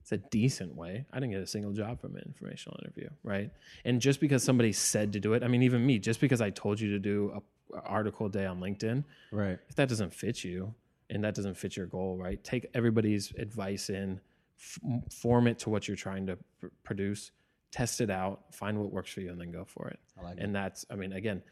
It's 0.00 0.12
a 0.12 0.16
decent 0.16 0.75
way. 0.75 1.06
I 1.12 1.16
didn't 1.20 1.30
get 1.32 1.40
a 1.40 1.46
single 1.46 1.72
job 1.72 2.00
from 2.00 2.16
an 2.16 2.22
informational 2.26 2.78
interview, 2.82 3.08
right? 3.22 3.50
And 3.84 4.00
just 4.00 4.20
because 4.20 4.42
somebody 4.42 4.72
said 4.72 5.12
to 5.12 5.20
do 5.20 5.34
it, 5.34 5.42
I 5.44 5.49
mean, 5.49 5.62
even 5.62 5.84
me, 5.87 5.99
just 5.99 6.20
because 6.20 6.40
I 6.40 6.50
told 6.50 6.80
you 6.80 6.90
to 6.90 6.99
do 6.99 7.32
a, 7.72 7.76
a 7.76 7.80
article 7.82 8.26
a 8.26 8.30
day 8.30 8.46
on 8.46 8.61
LinkedIn, 8.61 9.04
Right. 9.30 9.58
if 9.68 9.76
that 9.76 9.88
doesn't 9.88 10.12
fit 10.12 10.42
you 10.42 10.75
and 11.11 11.22
that 11.22 11.34
doesn't 11.34 11.56
fit 11.56 11.76
your 11.76 11.87
goal, 11.87 12.16
right? 12.16 12.42
Take 12.42 12.66
everybody's 12.75 13.32
advice 13.38 13.90
in, 13.90 14.20
f- 14.58 14.78
form 15.12 15.46
it 15.46 15.58
to 15.61 15.70
what 15.70 15.87
you're 15.87 15.96
trying 15.96 16.26
to 16.26 16.38
pr- 16.61 16.66
produce, 16.82 17.30
test 17.70 18.00
it 18.00 18.11
out, 18.11 18.42
find 18.52 18.78
what 18.78 18.92
works 18.92 19.12
for 19.12 19.20
you, 19.20 19.30
and 19.30 19.40
then 19.40 19.52
go 19.52 19.64
for 19.64 19.88
it. 19.88 20.00
I 20.18 20.25
like 20.25 20.38
And 20.40 20.54
that's, 20.54 20.84
I 20.90 20.96
mean, 20.96 21.12
again, 21.12 21.42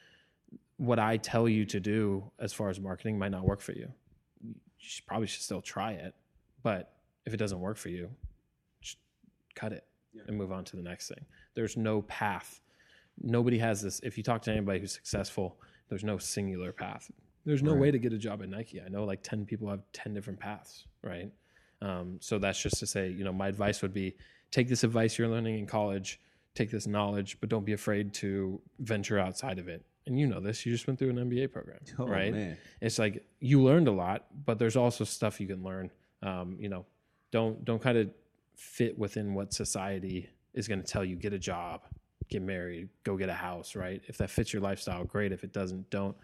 what 0.81 0.99
I 0.99 1.19
tell 1.19 1.47
you 1.47 1.67
to 1.67 1.79
do 1.79 2.31
as 2.39 2.55
far 2.55 2.71
as 2.71 2.81
marketing 2.81 3.19
might 3.19 3.31
not 3.31 3.45
work 3.45 3.61
for 3.61 3.73
you. 3.73 3.93
You 4.43 4.55
should, 4.79 5.05
probably 5.07 5.27
should 5.27 5.43
still 5.43 5.61
try 5.61 5.93
it, 5.93 6.15
but 6.63 6.95
if 7.27 7.35
it 7.35 7.37
doesn't 7.37 7.61
work 7.61 7.77
for 7.77 7.91
you, 7.91 8.09
just 8.81 8.97
cut 9.55 9.75
it 9.75 9.85
Yeah. 10.15 10.23
and 10.27 10.39
move 10.39 10.53
on 10.53 10.65
to 10.65 10.77
the 10.77 10.83
next 10.83 11.09
thing. 11.09 11.23
There's 11.55 11.77
no 11.77 12.01
path. 12.03 12.63
Nobody 13.21 13.59
has 13.59 13.83
this. 13.83 14.01
If 14.03 14.17
you 14.17 14.25
talk 14.25 14.41
to 14.43 14.51
anybody 14.53 14.81
who's 14.81 14.93
successful, 14.93 15.61
there's 15.91 16.03
no 16.03 16.17
singular 16.17 16.73
path. 16.73 17.11
There's 17.45 17.63
no 17.63 17.73
Right. 17.73 17.81
way 17.83 17.91
to 17.91 17.99
get 17.99 18.15
a 18.15 18.19
job 18.19 18.41
at 18.43 18.49
Nike. 18.49 18.81
I 18.81 18.89
know 18.89 19.05
like 19.05 19.23
10 19.23 19.45
people 19.45 19.69
have 19.69 19.83
10 19.93 20.15
different 20.15 20.41
paths, 20.41 20.87
right? 21.03 21.31
Um, 21.83 22.19
so 22.23 22.39
that's 22.39 22.63
just 22.63 22.79
to 22.79 22.87
say, 22.87 23.11
you 23.11 23.23
know, 23.25 23.35
my 23.35 23.49
advice 23.49 23.83
would 23.83 23.93
be 23.93 24.17
take 24.51 24.69
this 24.69 24.83
advice 24.83 25.19
you're 25.19 25.29
learning 25.29 25.59
in 25.59 25.67
college, 25.67 26.21
take 26.55 26.71
this 26.71 26.87
knowledge, 26.87 27.39
but 27.39 27.51
don't 27.51 27.67
be 27.67 27.75
afraid 27.75 28.15
to 28.15 28.63
venture 28.79 29.19
outside 29.19 29.59
of 29.59 29.69
it. 29.69 29.85
And 30.07 30.19
you 30.19 30.27
know 30.27 30.41
this, 30.41 30.65
you 30.67 30.73
just 30.73 30.87
went 30.87 30.99
through 30.99 31.11
an 31.11 31.17
MBA 31.17 31.53
program, 31.53 31.79
Oh, 31.99 32.07
right? 32.07 32.33
man. 32.33 32.57
It's 32.81 32.99
like 32.99 33.25
you 33.39 33.63
learned 33.63 33.87
a 33.87 33.93
lot, 33.93 34.27
but 34.47 34.59
there's 34.59 34.77
also 34.77 35.05
stuff 35.05 35.41
you 35.41 35.47
can 35.47 35.63
learn. 35.63 35.91
Um, 36.23 36.57
you 36.59 36.69
know, 36.69 36.87
don't 37.31 37.65
don't 37.65 37.81
kind 37.83 37.97
of 37.99 38.11
fit 38.57 38.99
within 38.99 39.35
what 39.35 39.53
society 39.53 40.29
is 40.55 40.67
going 40.69 40.83
to 40.83 40.87
tell 40.87 41.05
you. 41.05 41.17
Get 41.17 41.33
a 41.33 41.39
job, 41.39 41.83
get 42.29 42.43
married, 42.43 42.89
go 43.05 43.17
get 43.17 43.29
a 43.29 43.35
house, 43.35 43.77
right? 43.77 44.03
If 44.07 44.17
that 44.19 44.31
fits 44.31 44.53
your 44.53 44.63
lifestyle, 44.63 45.05
great. 45.05 45.33
If 45.33 45.45
it 45.45 45.53
doesn't, 45.53 45.89
don't. 45.91 46.17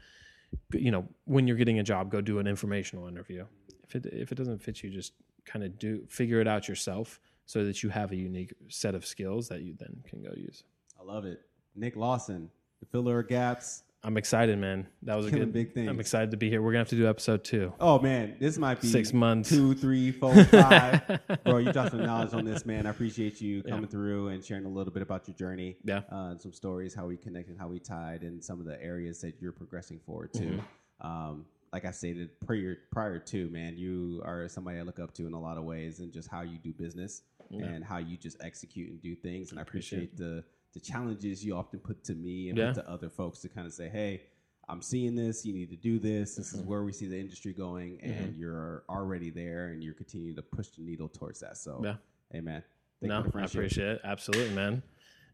You 0.73 0.91
know, 0.91 1.07
when 1.25 1.47
you're 1.47 1.57
getting 1.57 1.79
a 1.79 1.83
job, 1.83 2.11
go 2.11 2.21
do 2.21 2.39
an 2.39 2.47
informational 2.47 3.09
interview. 3.09 3.45
If 3.85 3.95
it 3.97 4.07
if 4.07 4.33
it 4.33 4.37
doesn't 4.37 4.59
fit 4.63 4.83
you, 4.83 4.91
just 4.91 5.13
kind 5.45 5.65
of 5.65 5.79
do 5.79 6.05
figure 6.09 6.41
it 6.41 6.49
out 6.49 6.67
yourself 6.67 7.21
so 7.45 7.65
that 7.65 7.83
you 7.83 7.91
have 7.91 8.11
a 8.11 8.17
unique 8.17 8.53
set 8.69 8.95
of 8.95 9.07
skills 9.07 9.49
that 9.49 9.61
you 9.63 9.75
then 9.79 10.03
can 10.09 10.23
go 10.23 10.33
use. 10.35 10.65
I 10.99 11.05
love 11.05 11.25
it. 11.25 11.43
Nick 11.77 11.95
Lawson, 11.95 12.51
the 12.81 12.87
filler 12.87 13.21
of 13.21 13.29
gaps. 13.29 13.83
I'm 14.05 14.17
excited, 14.17 14.57
man. 14.59 14.87
That 15.03 15.17
was 15.17 15.27
a 15.27 15.31
Killing 15.31 15.47
good. 15.47 15.53
big 15.53 15.75
thing. 15.75 15.89
I'm 15.89 15.99
excited 15.99 16.31
to 16.31 16.37
be 16.37 16.49
here. 16.49 16.63
We're 16.63 16.71
gonna 16.71 16.81
have 16.81 16.89
to 16.91 16.97
do 16.97 17.09
episode 17.09 17.43
two. 17.43 17.73
Oh 17.81 17.99
man, 17.99 18.37
this 18.39 18.57
might 18.57 18.81
be 18.81 18.87
Six 18.87 19.13
months. 19.13 19.49
two, 19.49 19.75
three, 19.75 20.13
four, 20.13 20.45
five. 20.45 21.21
Bro, 21.45 21.59
you 21.59 21.73
dropped 21.73 21.91
some 21.91 22.05
knowledge 22.05 22.33
on 22.33 22.45
this, 22.45 22.65
man. 22.65 22.87
I 22.87 22.91
appreciate 22.91 23.41
you 23.41 23.65
coming 23.65 23.89
through 23.89 24.29
and 24.29 24.45
sharing 24.45 24.65
a 24.65 24.69
little 24.69 24.93
bit 24.93 25.03
about 25.03 25.27
your 25.27 25.37
journey. 25.37 25.77
Yeah. 25.83 26.03
Uh, 26.13 26.31
and 26.31 26.41
some 26.41 26.53
stories, 26.53 26.95
how 26.95 27.07
we 27.07 27.17
connected, 27.17 27.57
how 27.59 27.67
we 27.67 27.81
tied, 27.81 28.23
and 28.23 28.45
some 28.45 28.61
of 28.61 28.67
the 28.67 28.81
areas 28.81 29.21
that 29.23 29.35
you're 29.41 29.51
progressing 29.53 29.99
forward 30.07 30.33
to. 30.35 30.41
Mm-hmm. 30.41 31.07
Um, 31.07 31.47
like 31.73 31.85
I 31.85 31.91
stated 31.91 32.31
prior 32.47 32.79
prior 32.93 33.19
to, 33.19 33.51
man, 33.51 33.77
you 33.77 34.23
are 34.25 34.49
somebody 34.49 34.79
I 34.79 34.83
look 34.83 35.01
up 35.01 35.15
to 35.15 35.27
in 35.27 35.33
a 35.33 35.41
lot 35.41 35.59
of 35.59 35.65
ways, 35.65 35.99
and 35.99 36.13
just 36.13 36.29
how 36.29 36.43
you 36.43 36.59
do 36.59 36.73
business 36.73 37.23
and 37.51 37.85
how 37.85 37.99
you 37.99 38.17
just 38.17 38.37
execute 38.43 38.91
and 38.91 39.01
do 39.01 39.15
things. 39.15 39.51
And 39.51 39.59
I 39.59 39.63
Appreciate 39.63 40.13
appreciate 40.13 40.17
the 40.17 40.45
the 40.77 40.81
challenges 40.93 41.43
you 41.45 41.57
often 41.57 41.79
put 41.81 42.05
to 42.05 42.15
me 42.15 42.51
and 42.51 42.59
Yeah. 42.59 42.67
put 42.73 42.83
to 42.83 42.91
other 42.91 43.09
folks 43.09 43.41
to 43.41 43.49
kind 43.49 43.67
of 43.67 43.73
say, 43.73 43.89
hey. 43.89 44.23
I'm 44.69 44.83
seeing 44.83 45.15
this. 45.15 45.47
You 45.47 45.55
need 45.55 45.71
to 45.71 45.77
do 45.77 46.01
this. 46.01 46.35
This 46.35 46.49
Mm-hmm. 46.49 46.59
is 46.59 46.67
where 46.67 46.83
we 46.83 46.93
see 46.93 47.07
the 47.07 47.17
industry 47.17 47.53
going, 47.53 48.01
and 48.03 48.35
you're 48.35 48.83
already 48.89 49.31
there, 49.31 49.69
and 49.69 49.81
you're 49.81 49.95
continuing 49.95 50.35
to 50.35 50.43
push 50.43 50.71
the 50.71 50.83
needle 50.83 51.09
towards 51.09 51.39
that. 51.39 51.57
So, 51.57 51.81
Yeah. 51.85 51.99
hey 52.33 52.41
man, 52.41 52.65
thank 53.01 53.13
you 53.13 53.23
no, 53.23 53.31
for 53.31 53.39
I 53.43 53.45
appreciate 53.45 53.87
it. 53.87 54.01
Absolutely, 54.03 54.53
man. 54.57 54.83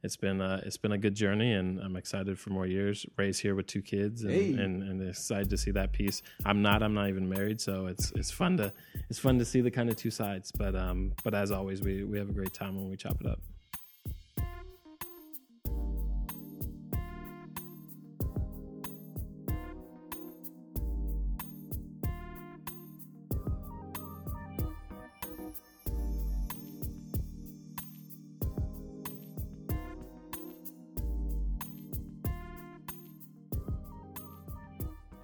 It's 0.03 0.19
been 0.19 0.43
uh, 0.43 0.61
it's 0.67 0.77
been 0.77 0.93
a 0.93 0.99
good 0.99 1.15
journey, 1.15 1.55
and 1.55 1.81
I'm 1.81 1.97
excited 1.97 2.39
for 2.39 2.51
more 2.51 2.67
years. 2.67 3.07
Ray's 3.17 3.39
here 3.39 3.55
with 3.55 3.67
two 3.69 3.81
kids, 3.81 4.23
and, 4.25 4.33
Hey. 4.35 4.53
and, 4.53 4.83
and 4.83 5.09
excited 5.09 5.49
to 5.49 5.57
see 5.57 5.71
that 5.71 5.93
piece. 5.93 6.21
I'm 6.45 6.61
not. 6.61 6.83
I'm 6.83 6.93
not 6.93 7.09
even 7.09 7.27
married, 7.27 7.59
so 7.59 7.87
it's 7.87 8.13
it's 8.15 8.31
fun 8.31 8.59
to 8.59 8.71
it's 9.09 9.19
fun 9.19 9.39
to 9.39 9.47
see 9.47 9.63
the 9.63 9.71
kind 9.71 9.89
of 9.89 9.97
two 9.97 10.11
sides. 10.11 10.53
But 10.53 10.75
um, 10.77 11.15
but 11.25 11.33
as 11.33 11.51
always, 11.51 11.81
we 11.81 12.05
we 12.05 12.19
have 12.19 12.29
a 12.29 12.35
great 12.35 12.53
time 12.53 12.77
when 12.77 12.91
we 12.91 12.99
chop 12.99 13.19
it 13.23 13.27
up. 13.27 13.41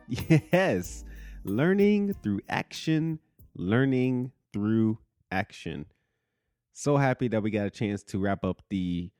Yes, 0.52 1.04
learning 1.44 2.14
through 2.22 2.40
action, 2.48 3.18
learning 3.54 4.32
through 4.52 4.98
action. 5.30 5.86
So 6.72 6.96
happy 6.96 7.28
that 7.28 7.42
we 7.42 7.50
got 7.50 7.66
a 7.66 7.70
chance 7.70 8.02
to 8.04 8.18
wrap 8.18 8.44
up 8.44 8.62
the 8.70 9.10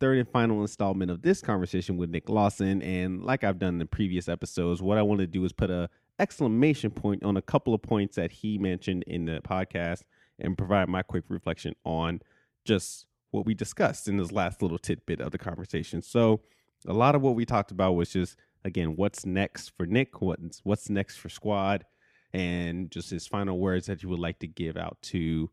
third 0.00 0.18
and 0.18 0.28
final 0.28 0.62
installment 0.62 1.10
of 1.10 1.22
this 1.22 1.40
conversation 1.40 1.96
with 1.96 2.10
Nick 2.10 2.28
Lawson. 2.28 2.82
And 2.82 3.22
like 3.22 3.44
I've 3.44 3.58
done 3.58 3.80
in 3.80 3.86
previous 3.86 4.28
episodes, 4.28 4.82
what 4.82 4.98
I 4.98 5.02
want 5.02 5.20
to 5.20 5.26
do 5.26 5.44
is 5.44 5.52
put 5.52 5.70
a 5.70 5.88
exclamation 6.18 6.90
point 6.90 7.22
on 7.22 7.36
a 7.36 7.42
couple 7.42 7.72
of 7.74 7.82
points 7.82 8.16
that 8.16 8.32
he 8.32 8.58
mentioned 8.58 9.04
in 9.06 9.26
the 9.26 9.40
podcast 9.42 10.02
and 10.40 10.58
provide 10.58 10.88
my 10.88 11.02
quick 11.02 11.24
reflection 11.28 11.74
on 11.84 12.20
just 12.64 13.06
what 13.30 13.46
we 13.46 13.54
discussed 13.54 14.08
in 14.08 14.16
this 14.16 14.32
last 14.32 14.60
little 14.60 14.78
tidbit 14.78 15.20
of 15.20 15.30
the 15.30 15.38
conversation. 15.38 16.02
So 16.02 16.40
a 16.86 16.92
lot 16.92 17.14
of 17.14 17.22
what 17.22 17.36
we 17.36 17.44
talked 17.44 17.70
about 17.70 17.92
was 17.92 18.10
just 18.10 18.36
again 18.64 18.96
what's 18.96 19.26
next 19.26 19.72
for 19.76 19.86
Nick, 19.86 20.20
what's 20.20 20.60
what's 20.64 20.90
next 20.90 21.16
for 21.16 21.28
Squad, 21.28 21.84
and 22.32 22.90
just 22.90 23.10
his 23.10 23.26
final 23.26 23.58
words 23.58 23.86
that 23.86 24.02
you 24.02 24.08
would 24.08 24.18
like 24.18 24.38
to 24.40 24.46
give 24.46 24.76
out 24.76 24.98
to 25.02 25.50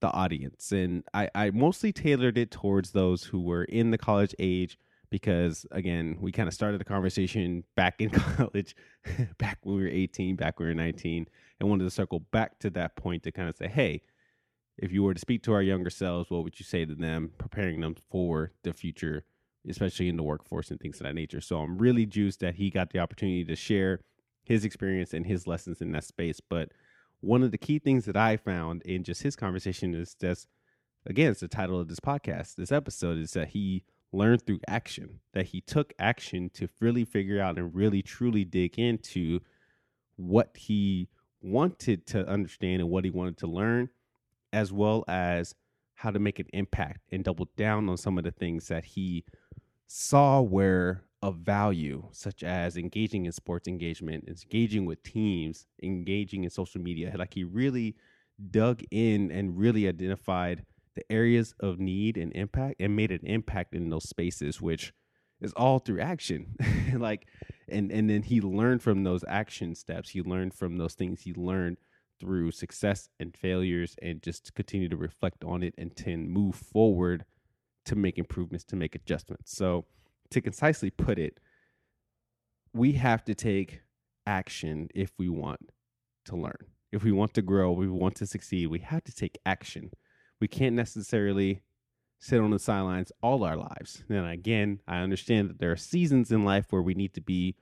the 0.00 0.10
audience. 0.10 0.72
And 0.72 1.04
I, 1.14 1.30
I 1.34 1.50
mostly 1.50 1.92
tailored 1.92 2.36
it 2.36 2.50
towards 2.50 2.90
those 2.90 3.24
who 3.24 3.40
were 3.40 3.64
in 3.64 3.90
the 3.90 3.98
college 3.98 4.34
age 4.38 4.78
because 5.10 5.66
again, 5.70 6.16
we 6.20 6.32
kind 6.32 6.48
of 6.48 6.54
started 6.54 6.80
the 6.80 6.84
conversation 6.84 7.64
back 7.76 8.00
in 8.00 8.10
college, 8.10 8.74
back 9.38 9.58
when 9.62 9.76
we 9.76 9.82
were 9.82 9.88
18, 9.88 10.36
back 10.36 10.58
when 10.58 10.68
we 10.68 10.74
were 10.74 10.82
19, 10.82 11.28
and 11.60 11.68
wanted 11.68 11.84
to 11.84 11.90
circle 11.90 12.20
back 12.32 12.58
to 12.58 12.70
that 12.70 12.96
point 12.96 13.22
to 13.22 13.30
kind 13.30 13.48
of 13.48 13.56
say, 13.56 13.68
hey, 13.68 14.02
if 14.78 14.90
you 14.90 15.02
were 15.02 15.14
to 15.14 15.20
speak 15.20 15.42
to 15.44 15.52
our 15.52 15.62
younger 15.62 15.90
selves, 15.90 16.30
what 16.30 16.42
would 16.42 16.58
you 16.58 16.64
say 16.64 16.84
to 16.84 16.94
them, 16.94 17.30
preparing 17.38 17.80
them 17.80 17.94
for 18.10 18.52
the 18.64 18.72
future, 18.72 19.24
especially 19.68 20.08
in 20.08 20.16
the 20.16 20.22
workforce 20.22 20.70
and 20.70 20.80
things 20.80 21.00
of 21.00 21.04
that 21.04 21.14
nature? 21.14 21.40
So 21.40 21.58
I'm 21.58 21.78
really 21.78 22.06
juiced 22.06 22.40
that 22.40 22.56
he 22.56 22.70
got 22.70 22.90
the 22.90 22.98
opportunity 22.98 23.44
to 23.44 23.56
share 23.56 24.00
his 24.44 24.64
experience 24.64 25.12
and 25.12 25.26
his 25.26 25.46
lessons 25.46 25.80
in 25.80 25.92
that 25.92 26.04
space. 26.04 26.40
But 26.40 26.70
one 27.20 27.42
of 27.42 27.52
the 27.52 27.58
key 27.58 27.78
things 27.78 28.04
that 28.06 28.16
I 28.16 28.36
found 28.36 28.82
in 28.82 29.04
just 29.04 29.22
his 29.22 29.36
conversation 29.36 29.94
is 29.94 30.14
just, 30.14 30.48
again, 31.06 31.30
it's 31.30 31.40
the 31.40 31.48
title 31.48 31.80
of 31.80 31.88
this 31.88 32.00
podcast, 32.00 32.56
this 32.56 32.72
episode, 32.72 33.18
is 33.18 33.32
that 33.32 33.48
he 33.48 33.84
learned 34.12 34.44
through 34.44 34.60
action, 34.68 35.20
that 35.32 35.46
he 35.46 35.60
took 35.60 35.92
action 35.98 36.50
to 36.54 36.68
really 36.80 37.04
figure 37.04 37.40
out 37.40 37.58
and 37.58 37.74
really 37.74 38.02
truly 38.02 38.44
dig 38.44 38.78
into 38.78 39.40
what 40.16 40.56
he 40.56 41.08
wanted 41.40 42.06
to 42.06 42.28
understand 42.28 42.80
and 42.80 42.90
what 42.90 43.04
he 43.04 43.10
wanted 43.10 43.38
to 43.38 43.46
learn, 43.46 43.88
as 44.52 44.72
well 44.72 45.04
as 45.08 45.54
how 45.94 46.10
to 46.10 46.18
make 46.18 46.38
an 46.38 46.46
impact 46.52 47.00
and 47.12 47.24
double 47.24 47.48
down 47.56 47.88
on 47.88 47.96
some 47.96 48.18
of 48.18 48.24
the 48.24 48.30
things 48.30 48.68
that 48.68 48.84
he 48.84 49.24
saw 49.94 50.40
where 50.40 51.04
of 51.20 51.36
value, 51.36 52.02
such 52.12 52.42
as 52.42 52.78
engaging 52.78 53.26
in 53.26 53.32
sports 53.32 53.68
engagement, 53.68 54.24
engaging 54.26 54.86
with 54.86 55.02
teams, 55.02 55.66
engaging 55.82 56.44
in 56.44 56.50
social 56.50 56.80
media. 56.80 57.14
Like 57.14 57.34
he 57.34 57.44
really 57.44 57.94
dug 58.50 58.82
in 58.90 59.30
and 59.30 59.54
really 59.58 59.86
identified 59.86 60.64
the 60.96 61.04
areas 61.12 61.54
of 61.60 61.78
need 61.78 62.16
and 62.16 62.34
impact 62.34 62.76
and 62.80 62.96
made 62.96 63.10
an 63.10 63.20
impact 63.24 63.74
in 63.74 63.90
those 63.90 64.08
spaces, 64.08 64.62
which 64.62 64.94
is 65.42 65.52
all 65.52 65.78
through 65.78 66.00
action. 66.00 66.56
like 66.94 67.26
and 67.68 67.92
and 67.92 68.08
then 68.08 68.22
he 68.22 68.40
learned 68.40 68.80
from 68.80 69.04
those 69.04 69.24
action 69.28 69.74
steps. 69.74 70.08
He 70.08 70.22
learned 70.22 70.54
from 70.54 70.78
those 70.78 70.94
things 70.94 71.20
he 71.20 71.34
learned 71.34 71.76
through 72.18 72.52
success 72.52 73.10
and 73.20 73.36
failures 73.36 73.94
and 74.00 74.22
just 74.22 74.54
continue 74.54 74.88
to 74.88 74.96
reflect 74.96 75.44
on 75.44 75.62
it 75.62 75.74
and 75.76 75.94
to 75.96 76.16
move 76.16 76.54
forward 76.54 77.26
to 77.84 77.96
make 77.96 78.18
improvements, 78.18 78.64
to 78.66 78.76
make 78.76 78.94
adjustments. 78.94 79.56
So 79.56 79.86
to 80.30 80.40
concisely 80.40 80.90
put 80.90 81.18
it, 81.18 81.40
we 82.72 82.92
have 82.92 83.24
to 83.24 83.34
take 83.34 83.82
action 84.26 84.88
if 84.94 85.12
we 85.18 85.28
want 85.28 85.70
to 86.26 86.36
learn. 86.36 86.66
If 86.90 87.04
we 87.04 87.12
want 87.12 87.34
to 87.34 87.42
grow, 87.42 87.72
we 87.72 87.88
want 87.88 88.16
to 88.16 88.26
succeed, 88.26 88.66
we 88.66 88.80
have 88.80 89.04
to 89.04 89.14
take 89.14 89.38
action. 89.44 89.90
We 90.40 90.48
can't 90.48 90.74
necessarily 90.74 91.62
sit 92.18 92.40
on 92.40 92.50
the 92.50 92.58
sidelines 92.58 93.10
all 93.22 93.44
our 93.44 93.56
lives. 93.56 94.04
And 94.08 94.26
again, 94.28 94.80
I 94.86 94.98
understand 94.98 95.50
that 95.50 95.58
there 95.58 95.72
are 95.72 95.76
seasons 95.76 96.30
in 96.30 96.44
life 96.44 96.66
where 96.70 96.82
we 96.82 96.94
need 96.94 97.14
to 97.14 97.20
be 97.20 97.56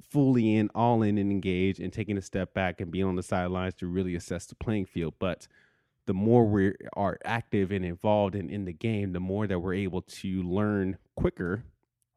fully 0.00 0.56
in, 0.56 0.70
all 0.74 1.02
in, 1.02 1.18
and 1.18 1.30
engaged, 1.30 1.78
and 1.78 1.92
taking 1.92 2.18
a 2.18 2.22
step 2.22 2.52
back 2.52 2.80
and 2.80 2.90
being 2.90 3.04
on 3.04 3.16
the 3.16 3.22
sidelines 3.22 3.74
to 3.74 3.86
really 3.86 4.14
assess 4.16 4.46
the 4.46 4.54
playing 4.56 4.86
field. 4.86 5.14
But 5.18 5.46
the 6.06 6.14
more 6.14 6.44
we 6.44 6.72
are 6.94 7.18
active 7.24 7.70
and 7.70 7.84
involved 7.84 8.34
in, 8.34 8.50
in 8.50 8.64
the 8.64 8.72
game, 8.72 9.12
the 9.12 9.20
more 9.20 9.46
that 9.46 9.60
we're 9.60 9.74
able 9.74 10.02
to 10.02 10.42
learn 10.42 10.98
quicker 11.16 11.64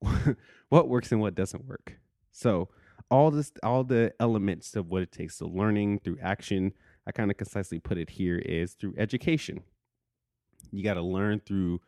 what 0.69 0.89
works 0.89 1.11
and 1.11 1.21
what 1.21 1.35
doesn't 1.35 1.65
work. 1.65 1.93
So 2.31 2.69
all 3.09 3.31
this 3.31 3.51
all 3.61 3.83
the 3.83 4.13
elements 4.19 4.75
of 4.75 4.87
what 4.87 5.03
it 5.03 5.11
takes 5.11 5.37
to 5.37 5.45
learning 5.45 5.99
through 5.99 6.17
action, 6.21 6.73
I 7.05 7.11
kind 7.11 7.29
of 7.29 7.37
concisely 7.37 7.79
put 7.79 7.97
it 7.97 8.11
here 8.11 8.37
is 8.37 8.73
through 8.73 8.95
education. 8.97 9.61
You 10.71 10.83
got 10.83 10.95
to 10.95 11.01
learn 11.01 11.41
through 11.45 11.81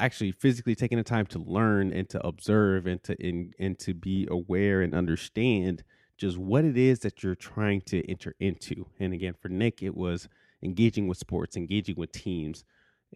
actually 0.00 0.32
physically 0.32 0.74
taking 0.74 0.98
the 0.98 1.04
time 1.04 1.26
to 1.26 1.38
learn 1.38 1.92
and 1.92 2.08
to 2.10 2.26
observe 2.26 2.86
and 2.86 3.02
to 3.04 3.14
in, 3.14 3.52
and 3.58 3.78
to 3.78 3.94
be 3.94 4.28
aware 4.30 4.82
and 4.82 4.94
understand 4.94 5.82
just 6.18 6.36
what 6.36 6.64
it 6.64 6.76
is 6.76 6.98
that 7.00 7.22
you're 7.22 7.34
trying 7.34 7.80
to 7.80 8.08
enter 8.10 8.34
into. 8.40 8.86
And 8.98 9.14
again, 9.14 9.34
for 9.40 9.48
Nick, 9.48 9.82
it 9.82 9.96
was 9.96 10.28
engaging 10.62 11.08
with 11.08 11.18
sports, 11.18 11.56
engaging 11.56 11.96
with 11.96 12.12
teams, 12.12 12.64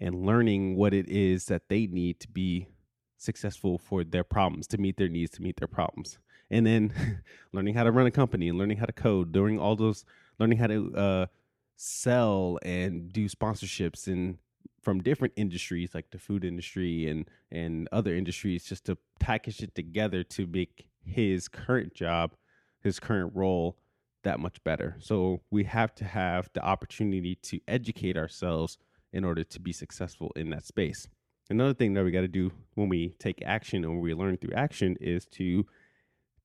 and 0.01 0.27
learning 0.27 0.77
what 0.77 0.95
it 0.95 1.09
is 1.09 1.47
that 1.47 1.69
they 1.69 1.87
need 1.87 2.21
to 2.21 2.29
be 2.29 2.67
successful 3.19 3.79
for 3.79 4.05
their 4.05 4.25
problems, 4.25 4.67
to 4.69 4.79
meet 4.79 4.97
their 4.97 5.09
needs, 5.09 5.31
to 5.33 5.43
meet 5.43 5.57
their 5.57 5.69
problems. 5.69 6.19
And 6.51 6.67
then 6.67 6.93
learning 7.53 7.75
how 7.75 7.85
to 7.85 7.93
run 7.93 8.07
a 8.07 8.11
company 8.11 8.49
and 8.49 8.59
learning 8.59 8.79
how 8.79 8.87
to 8.87 8.93
code, 8.93 9.33
doing 9.33 9.59
all 9.59 9.77
those, 9.77 10.05
learning 10.39 10.59
how 10.59 10.67
to 10.67 10.97
uh, 10.97 11.27
sell 11.77 12.59
and 12.63 13.13
do 13.13 13.29
sponsorships 13.29 14.07
and 14.07 14.39
from 14.83 15.01
different 15.01 15.33
industries 15.37 15.95
like 15.95 16.11
the 16.11 16.19
food 16.19 16.45
industry 16.45 17.09
and 17.09 17.29
and 17.51 17.89
other 17.93 18.15
industries 18.15 18.65
just 18.65 18.85
to 18.85 18.99
package 19.21 19.63
it 19.63 19.75
together 19.75 20.25
to 20.25 20.47
make 20.47 20.89
his 21.05 21.49
current 21.49 21.95
job 21.95 22.35
his 22.83 22.99
current 22.99 23.33
role 23.35 23.77
that 24.23 24.41
much 24.41 24.62
better. 24.64 24.97
So 25.00 25.43
we 25.50 25.64
have 25.64 25.95
to 25.97 26.05
have 26.05 26.50
the 26.52 26.62
opportunity 26.62 27.37
to 27.37 27.61
educate 27.67 28.17
ourselves 28.17 28.79
in 29.12 29.25
order 29.25 29.45
to 29.45 29.61
be 29.61 29.73
successful 29.73 30.33
in 30.37 30.50
that 30.50 30.64
space. 30.64 31.09
Another 31.50 31.75
thing 31.75 31.95
that 31.95 32.05
we 32.05 32.11
got 32.11 32.23
to 32.23 32.29
do 32.29 32.52
when 32.75 32.88
we 32.88 33.11
take 33.19 33.43
action 33.45 33.85
and 33.85 34.00
we 34.00 34.14
learn 34.14 34.37
through 34.38 34.55
action 34.55 34.97
is 35.00 35.26
to 35.26 35.67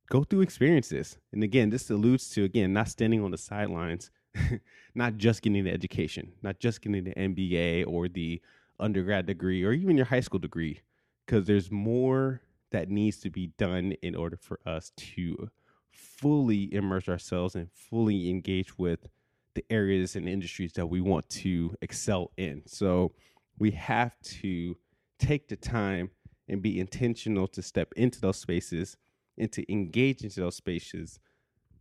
go 0.10 0.24
through 0.24 0.42
experiences. 0.42 1.18
And 1.32 1.44
again 1.44 1.70
this 1.70 1.90
alludes 1.90 2.30
to 2.32 2.44
again 2.44 2.74
not 2.74 2.90
standing 2.90 3.24
on 3.24 3.32
the 3.32 3.38
sidelines 3.38 4.12
not 4.96 5.18
just 5.18 5.42
getting 5.42 5.64
the 5.64 5.72
education, 5.72 6.32
not 6.42 6.60
just 6.60 6.82
getting 6.82 7.04
the 7.04 7.14
MBA 7.14 7.86
or 7.88 8.08
the 8.08 8.42
undergrad 8.80 9.26
degree 9.26 9.64
or 9.64 9.72
even 9.72 9.98
your 9.98 10.06
high 10.06 10.20
school 10.20 10.40
degree, 10.40 10.82
because 11.26 11.46
there's 11.46 11.72
more 11.72 12.42
that 12.72 12.90
needs 12.90 13.18
to 13.18 13.30
be 13.30 13.48
done 13.58 13.94
in 14.02 14.16
order 14.16 14.38
for 14.38 14.60
us 14.66 14.92
to 14.98 15.50
fully 15.98 16.74
immerse 16.74 17.10
ourselves 17.10 17.56
and 17.56 17.70
fully 17.72 18.30
engage 18.30 18.78
with 18.78 19.08
the 19.56 19.66
areas 19.70 20.16
and 20.16 20.30
industries 20.30 20.74
that 20.74 20.86
we 20.86 21.02
want 21.02 21.28
to 21.30 21.76
excel 21.82 22.32
in. 22.38 22.62
So 22.68 23.14
we 23.58 23.72
have 23.72 24.14
to 24.42 24.78
take 25.20 25.48
the 25.48 25.56
time 25.56 26.12
and 26.48 26.62
be 26.62 26.80
intentional 26.80 27.48
to 27.50 27.62
step 27.62 27.92
into 27.98 28.22
those 28.22 28.38
spaces 28.38 28.96
and 29.38 29.52
to 29.52 29.72
engage 29.72 30.24
into 30.24 30.40
those 30.40 30.56
spaces, 30.56 31.20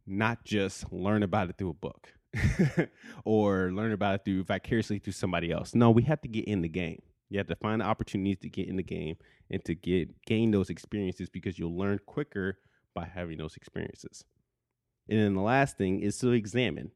not 0.07 0.45
just 0.45 0.91
learn 0.93 1.23
about 1.23 1.51
it 1.51 1.59
through 1.59 1.71
a 1.71 1.75
book. 1.75 2.13
or 3.25 3.71
learn 3.73 3.93
about 3.93 4.15
it 4.15 4.25
through 4.25 4.45
vicariously 4.45 4.99
through 4.99 5.13
somebody 5.13 5.51
else. 5.51 5.75
No, 5.75 5.91
we 5.91 6.03
have 6.03 6.21
to 6.23 6.29
get 6.29 6.45
in 6.47 6.61
the 6.61 6.69
game. 6.69 7.01
You 7.31 7.39
have 7.39 7.47
to 7.49 7.57
find 7.57 7.81
the 7.81 7.87
opportunities 7.87 8.39
to 8.41 8.49
get 8.49 8.69
in 8.69 8.77
the 8.77 8.83
game 8.83 9.17
and 9.51 9.65
to 9.65 9.75
get 9.75 10.23
gain 10.25 10.51
those 10.51 10.71
experiences 10.71 11.29
because 11.29 11.59
you'll 11.59 11.77
learn 11.77 11.99
quicker 12.07 12.59
by 12.97 13.05
having 13.05 13.39
those 13.39 13.57
experiences. 13.57 14.25
And 15.09 15.21
then 15.21 15.35
the 15.35 15.43
last 15.43 15.79
thing 15.79 16.01
is 16.01 16.19
to 16.19 16.33
examine. 16.33 16.91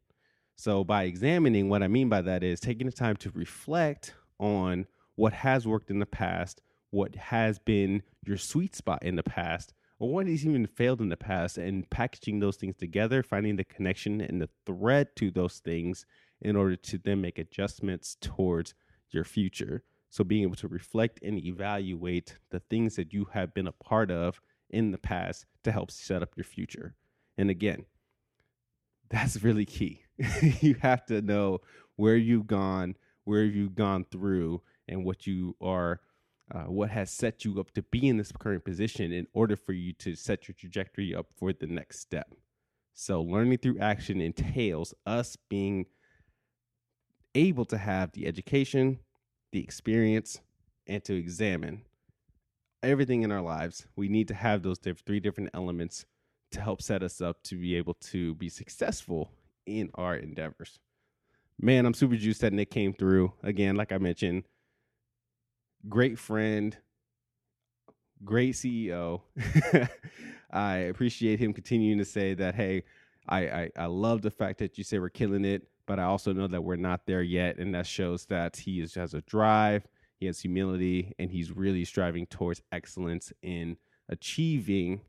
So 0.57 0.83
by 0.83 1.04
examining, 1.04 1.69
what 1.69 1.83
I 1.83 1.88
mean 1.88 2.09
by 2.09 2.23
that 2.23 2.42
is 2.42 2.59
taking 2.59 2.87
the 2.87 2.92
time 2.92 3.16
to 3.19 3.30
reflect 3.30 4.14
on 4.38 4.87
what 5.14 5.33
has 5.33 5.66
worked 5.66 5.90
in 5.90 6.00
the 6.00 6.07
past, 6.07 6.62
what 6.90 7.14
has 7.14 7.59
been 7.59 8.02
your 8.26 8.38
sweet 8.38 8.75
spot 8.75 9.02
in 9.02 9.14
the 9.14 9.23
past, 9.23 9.73
or 9.99 10.11
what 10.11 10.26
has 10.26 10.45
even 10.45 10.66
failed 10.66 11.00
in 11.00 11.11
the 11.11 11.16
past 11.16 11.59
and 11.59 11.88
packaging 11.90 12.40
those 12.40 12.57
things 12.57 12.76
together, 12.76 13.23
finding 13.23 13.57
the 13.57 13.64
connection 13.64 14.21
and 14.21 14.40
the 14.40 14.49
thread 14.66 15.14
to 15.16 15.30
those 15.30 15.59
things 15.59 16.07
in 16.40 16.56
order 16.56 16.75
to 16.75 16.99
then 16.99 17.21
make 17.21 17.39
adjustments 17.39 18.17
towards 18.21 18.75
your 19.10 19.25
future. 19.25 19.84
So 20.08 20.25
being 20.25 20.43
able 20.43 20.56
to 20.56 20.69
reflect 20.69 21.21
and 21.23 21.39
evaluate 21.39 22.36
the 22.50 22.60
things 22.60 22.97
that 22.97 23.13
you 23.13 23.26
have 23.32 23.54
been 23.54 23.69
a 23.69 23.73
part 23.73 24.10
of 24.10 24.41
in 24.71 24.91
the 24.91 24.99
past 24.99 25.47
to 25.65 25.73
help 25.73 25.91
set 25.91 26.23
up 26.23 26.37
your 26.37 26.45
future. 26.45 26.95
And 27.37 27.50
again, 27.50 27.85
that's 29.09 29.43
really 29.43 29.65
key. 29.65 30.02
you 30.61 30.76
have 30.80 31.04
to 31.06 31.21
know 31.23 31.61
where 31.97 32.17
you've 32.17 32.47
gone, 32.47 32.97
where 33.25 33.45
you've 33.45 33.75
gone 33.75 34.04
through, 34.11 34.63
and 34.89 35.04
what 35.04 35.26
you 35.26 35.56
are 35.61 36.00
uh, 36.52 36.65
what 36.65 36.91
has 36.91 37.11
set 37.11 37.45
you 37.45 37.61
up 37.61 37.71
to 37.73 37.83
be 37.83 38.09
in 38.09 38.17
this 38.17 38.33
current 38.33 38.65
position 38.65 39.13
in 39.13 39.26
order 39.33 39.54
for 39.54 39.73
you 39.73 39.93
to 39.93 40.17
set 40.17 40.49
your 40.49 40.54
trajectory 40.59 41.15
up 41.15 41.26
for 41.37 41.52
the 41.52 41.67
next 41.67 42.00
step. 42.00 42.35
So, 42.93 43.23
learning 43.23 43.59
through 43.59 43.78
action 43.78 44.21
entails 44.21 44.93
us 45.06 45.37
being 45.49 45.87
able 47.37 47.65
to 47.67 47.78
have 47.78 48.13
the 48.13 48.26
education, 48.26 48.99
the 49.52 49.63
experience, 49.63 50.41
and 50.89 51.04
to 51.04 51.15
examine 51.15 51.83
everything 52.82 53.23
in 53.23 53.32
our 53.32 53.43
lives. 53.43 53.86
We 53.97 54.08
need 54.08 54.28
to 54.28 54.34
have 54.34 54.62
those 54.62 54.78
three 54.78 55.21
different 55.21 55.50
elements 55.54 56.06
to 56.52 56.60
help 56.60 56.82
set 56.82 57.02
us 57.02 57.21
up 57.21 57.43
to 57.45 57.56
be 57.56 57.76
able 57.76 57.95
to 57.95 58.34
be 58.34 58.49
successful 58.49 59.30
in 59.66 59.90
our 59.95 60.16
endeavors. 60.16 60.78
Man, 61.60 61.86
I'm 61.86 61.95
super 61.95 62.16
juiced 62.16 62.40
that 62.40 62.52
Nick 62.52 62.71
came 62.71 62.93
through. 62.93 63.32
Again, 63.43 63.76
like 63.76 63.93
I 63.93 63.99
mentioned, 63.99 64.45
great 65.88 66.19
friend, 66.19 66.76
great 68.25 68.54
CEO. 68.54 69.23
I 70.50 70.76
appreciate 70.76 71.38
him 71.38 71.52
continuing 71.52 71.99
to 71.99 72.04
say 72.04 72.34
that, 72.34 72.54
hey, 72.54 72.84
I, 73.28 73.38
I, 73.40 73.71
I 73.76 73.86
love 73.86 74.23
the 74.23 74.30
fact 74.30 74.58
that 74.58 74.78
you 74.78 74.84
say 74.84 74.99
we're 74.99 75.10
killing 75.10 75.45
it, 75.45 75.69
but 75.86 75.99
I 75.99 76.04
also 76.04 76.32
know 76.32 76.47
that 76.49 76.64
we're 76.64 76.76
not 76.76 77.06
there 77.06 77.23
yet. 77.23 77.58
And 77.58 77.75
that 77.75 77.86
shows 77.86 78.25
that 78.26 78.56
he 78.56 78.80
is, 78.80 78.95
has 78.95 79.14
a 79.14 79.21
drive, 79.23 79.86
he 80.21 80.26
has 80.26 80.41
humility, 80.41 81.15
and 81.19 81.30
he's 81.30 81.50
really 81.50 81.85
striving 81.85 82.26
towards 82.26 82.61
excellence 82.71 83.33
in 83.43 83.78
achieving 84.11 85.00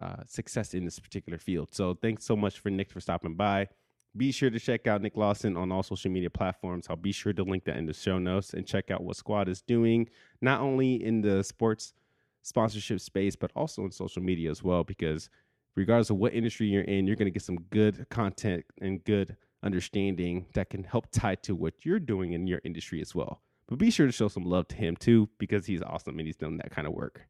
uh, 0.00 0.22
success 0.26 0.72
in 0.72 0.84
this 0.84 1.00
particular 1.00 1.38
field. 1.38 1.74
So 1.74 1.94
thanks 2.00 2.24
so 2.24 2.36
much 2.36 2.60
for 2.60 2.70
Nick 2.70 2.90
for 2.90 3.00
stopping 3.00 3.34
by. 3.34 3.68
Be 4.16 4.30
sure 4.30 4.50
to 4.50 4.60
check 4.60 4.86
out 4.86 5.02
Nick 5.02 5.16
Lawson 5.16 5.56
on 5.56 5.72
all 5.72 5.82
social 5.82 6.10
media 6.10 6.30
platforms. 6.30 6.86
I'll 6.88 6.96
be 6.96 7.12
sure 7.12 7.32
to 7.32 7.42
link 7.42 7.64
that 7.64 7.76
in 7.76 7.86
the 7.86 7.92
show 7.92 8.18
notes 8.18 8.54
and 8.54 8.66
check 8.66 8.90
out 8.90 9.02
what 9.02 9.16
Squad 9.16 9.48
is 9.48 9.62
doing, 9.62 10.08
not 10.40 10.60
only 10.60 11.02
in 11.02 11.22
the 11.22 11.42
sports 11.42 11.94
sponsorship 12.42 13.00
space, 13.00 13.34
but 13.34 13.50
also 13.56 13.84
in 13.84 13.90
social 13.90 14.22
media 14.22 14.50
as 14.50 14.62
well. 14.62 14.84
Because 14.84 15.28
regardless 15.74 16.10
of 16.10 16.16
what 16.16 16.34
industry 16.34 16.68
you're 16.68 16.82
in, 16.82 17.06
you're 17.06 17.16
going 17.16 17.26
to 17.26 17.32
get 17.32 17.42
some 17.42 17.60
good 17.70 18.06
content 18.10 18.64
and 18.80 19.02
good 19.04 19.36
understanding 19.62 20.46
that 20.54 20.70
can 20.70 20.84
help 20.84 21.10
tie 21.10 21.36
to 21.36 21.54
what 21.54 21.84
you're 21.84 22.00
doing 22.00 22.32
in 22.32 22.46
your 22.46 22.60
industry 22.64 23.00
as 23.00 23.14
well. 23.14 23.40
But 23.72 23.78
be 23.78 23.90
sure 23.90 24.04
to 24.04 24.12
show 24.12 24.28
some 24.28 24.44
love 24.44 24.68
to 24.68 24.76
him 24.76 24.96
too, 24.96 25.30
because 25.38 25.64
he's 25.64 25.80
awesome 25.80 26.18
and 26.18 26.26
he's 26.26 26.36
done 26.36 26.58
that 26.58 26.72
kind 26.72 26.86
of 26.86 26.92
work. 26.92 27.22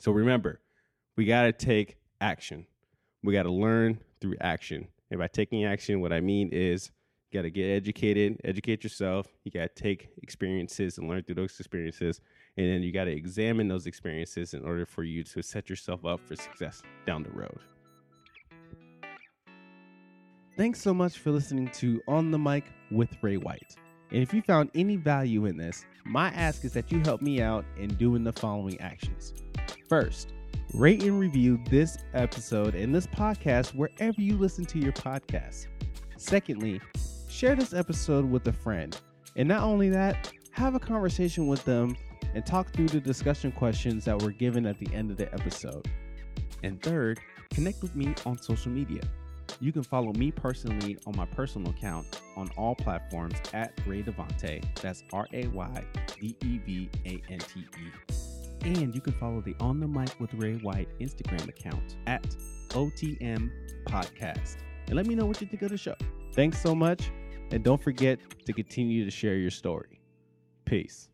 So 0.00 0.10
remember, 0.10 0.62
we 1.18 1.26
got 1.26 1.42
to 1.42 1.52
take 1.52 1.98
action. 2.18 2.64
We 3.22 3.34
got 3.34 3.42
to 3.42 3.52
learn 3.52 4.00
through 4.18 4.36
action. 4.40 4.88
And 5.10 5.20
by 5.20 5.28
taking 5.28 5.66
action, 5.66 6.00
what 6.00 6.14
I 6.14 6.20
mean 6.20 6.48
is 6.50 6.90
you 7.30 7.38
got 7.38 7.42
to 7.42 7.50
get 7.50 7.66
educated, 7.66 8.40
educate 8.42 8.84
yourself. 8.84 9.26
You 9.44 9.50
got 9.50 9.76
to 9.76 9.82
take 9.82 10.08
experiences 10.22 10.96
and 10.96 11.10
learn 11.10 11.24
through 11.24 11.34
those 11.34 11.54
experiences. 11.60 12.22
And 12.56 12.66
then 12.66 12.82
you 12.82 12.90
got 12.90 13.04
to 13.04 13.12
examine 13.12 13.68
those 13.68 13.86
experiences 13.86 14.54
in 14.54 14.64
order 14.64 14.86
for 14.86 15.04
you 15.04 15.24
to 15.24 15.42
set 15.42 15.68
yourself 15.68 16.06
up 16.06 16.20
for 16.26 16.36
success 16.36 16.82
down 17.04 17.22
the 17.22 17.32
road. 17.32 17.58
Thanks 20.56 20.80
so 20.80 20.94
much 20.94 21.18
for 21.18 21.32
listening 21.32 21.68
to 21.74 22.00
On 22.08 22.30
the 22.30 22.38
Mic 22.38 22.64
with 22.90 23.14
Ray 23.22 23.36
White. 23.36 23.76
And 24.10 24.22
if 24.22 24.32
you 24.32 24.42
found 24.42 24.70
any 24.74 24.96
value 24.96 25.46
in 25.46 25.56
this, 25.56 25.84
my 26.04 26.28
ask 26.28 26.64
is 26.64 26.72
that 26.74 26.92
you 26.92 27.00
help 27.00 27.20
me 27.20 27.42
out 27.42 27.64
in 27.76 27.94
doing 27.94 28.24
the 28.24 28.32
following 28.32 28.80
actions. 28.80 29.34
First, 29.88 30.32
Rate 30.74 31.04
and 31.04 31.18
review 31.18 31.58
this 31.70 31.96
episode 32.12 32.74
and 32.74 32.94
this 32.94 33.06
podcast 33.06 33.74
wherever 33.74 34.20
you 34.20 34.36
listen 34.36 34.66
to 34.66 34.78
your 34.78 34.92
podcast. 34.92 35.68
Secondly, 36.16 36.80
share 37.28 37.54
this 37.54 37.72
episode 37.72 38.28
with 38.28 38.46
a 38.48 38.52
friend. 38.52 39.00
And 39.36 39.48
not 39.48 39.62
only 39.62 39.88
that, 39.90 40.32
have 40.50 40.74
a 40.74 40.80
conversation 40.80 41.46
with 41.46 41.64
them 41.64 41.96
and 42.34 42.44
talk 42.44 42.72
through 42.72 42.88
the 42.88 43.00
discussion 43.00 43.52
questions 43.52 44.04
that 44.06 44.20
were 44.20 44.32
given 44.32 44.66
at 44.66 44.78
the 44.78 44.92
end 44.92 45.10
of 45.10 45.16
the 45.16 45.32
episode. 45.32 45.88
And 46.62 46.82
third, 46.82 47.20
connect 47.50 47.80
with 47.80 47.94
me 47.94 48.14
on 48.26 48.36
social 48.36 48.72
media. 48.72 49.02
You 49.60 49.72
can 49.72 49.82
follow 49.82 50.12
me 50.12 50.30
personally 50.30 50.98
on 51.06 51.16
my 51.16 51.24
personal 51.24 51.70
account 51.70 52.20
on 52.36 52.50
all 52.56 52.74
platforms 52.74 53.34
at 53.54 53.72
Ray 53.86 54.02
Devante. 54.02 54.62
That's 54.82 55.02
R 55.12 55.26
A 55.32 55.46
Y 55.48 55.84
D 56.20 56.36
E 56.42 56.58
V 56.58 56.90
A 57.06 57.22
N 57.30 57.38
T 57.38 57.60
E. 57.60 58.14
And 58.64 58.94
you 58.94 59.00
can 59.00 59.12
follow 59.14 59.40
the 59.40 59.54
On 59.60 59.80
the 59.80 59.88
Mic 59.88 60.18
with 60.20 60.34
Ray 60.34 60.56
White 60.56 60.88
Instagram 61.00 61.48
account 61.48 61.96
at 62.06 62.24
OTM 62.70 63.50
Podcast. 63.86 64.56
And 64.88 64.96
let 64.96 65.06
me 65.06 65.14
know 65.14 65.24
what 65.24 65.40
you 65.40 65.46
think 65.46 65.62
of 65.62 65.70
the 65.70 65.78
show. 65.78 65.94
Thanks 66.32 66.60
so 66.60 66.74
much. 66.74 67.10
And 67.50 67.64
don't 67.64 67.82
forget 67.82 68.18
to 68.44 68.52
continue 68.52 69.04
to 69.04 69.10
share 69.10 69.36
your 69.36 69.50
story. 69.50 70.00
Peace. 70.64 71.08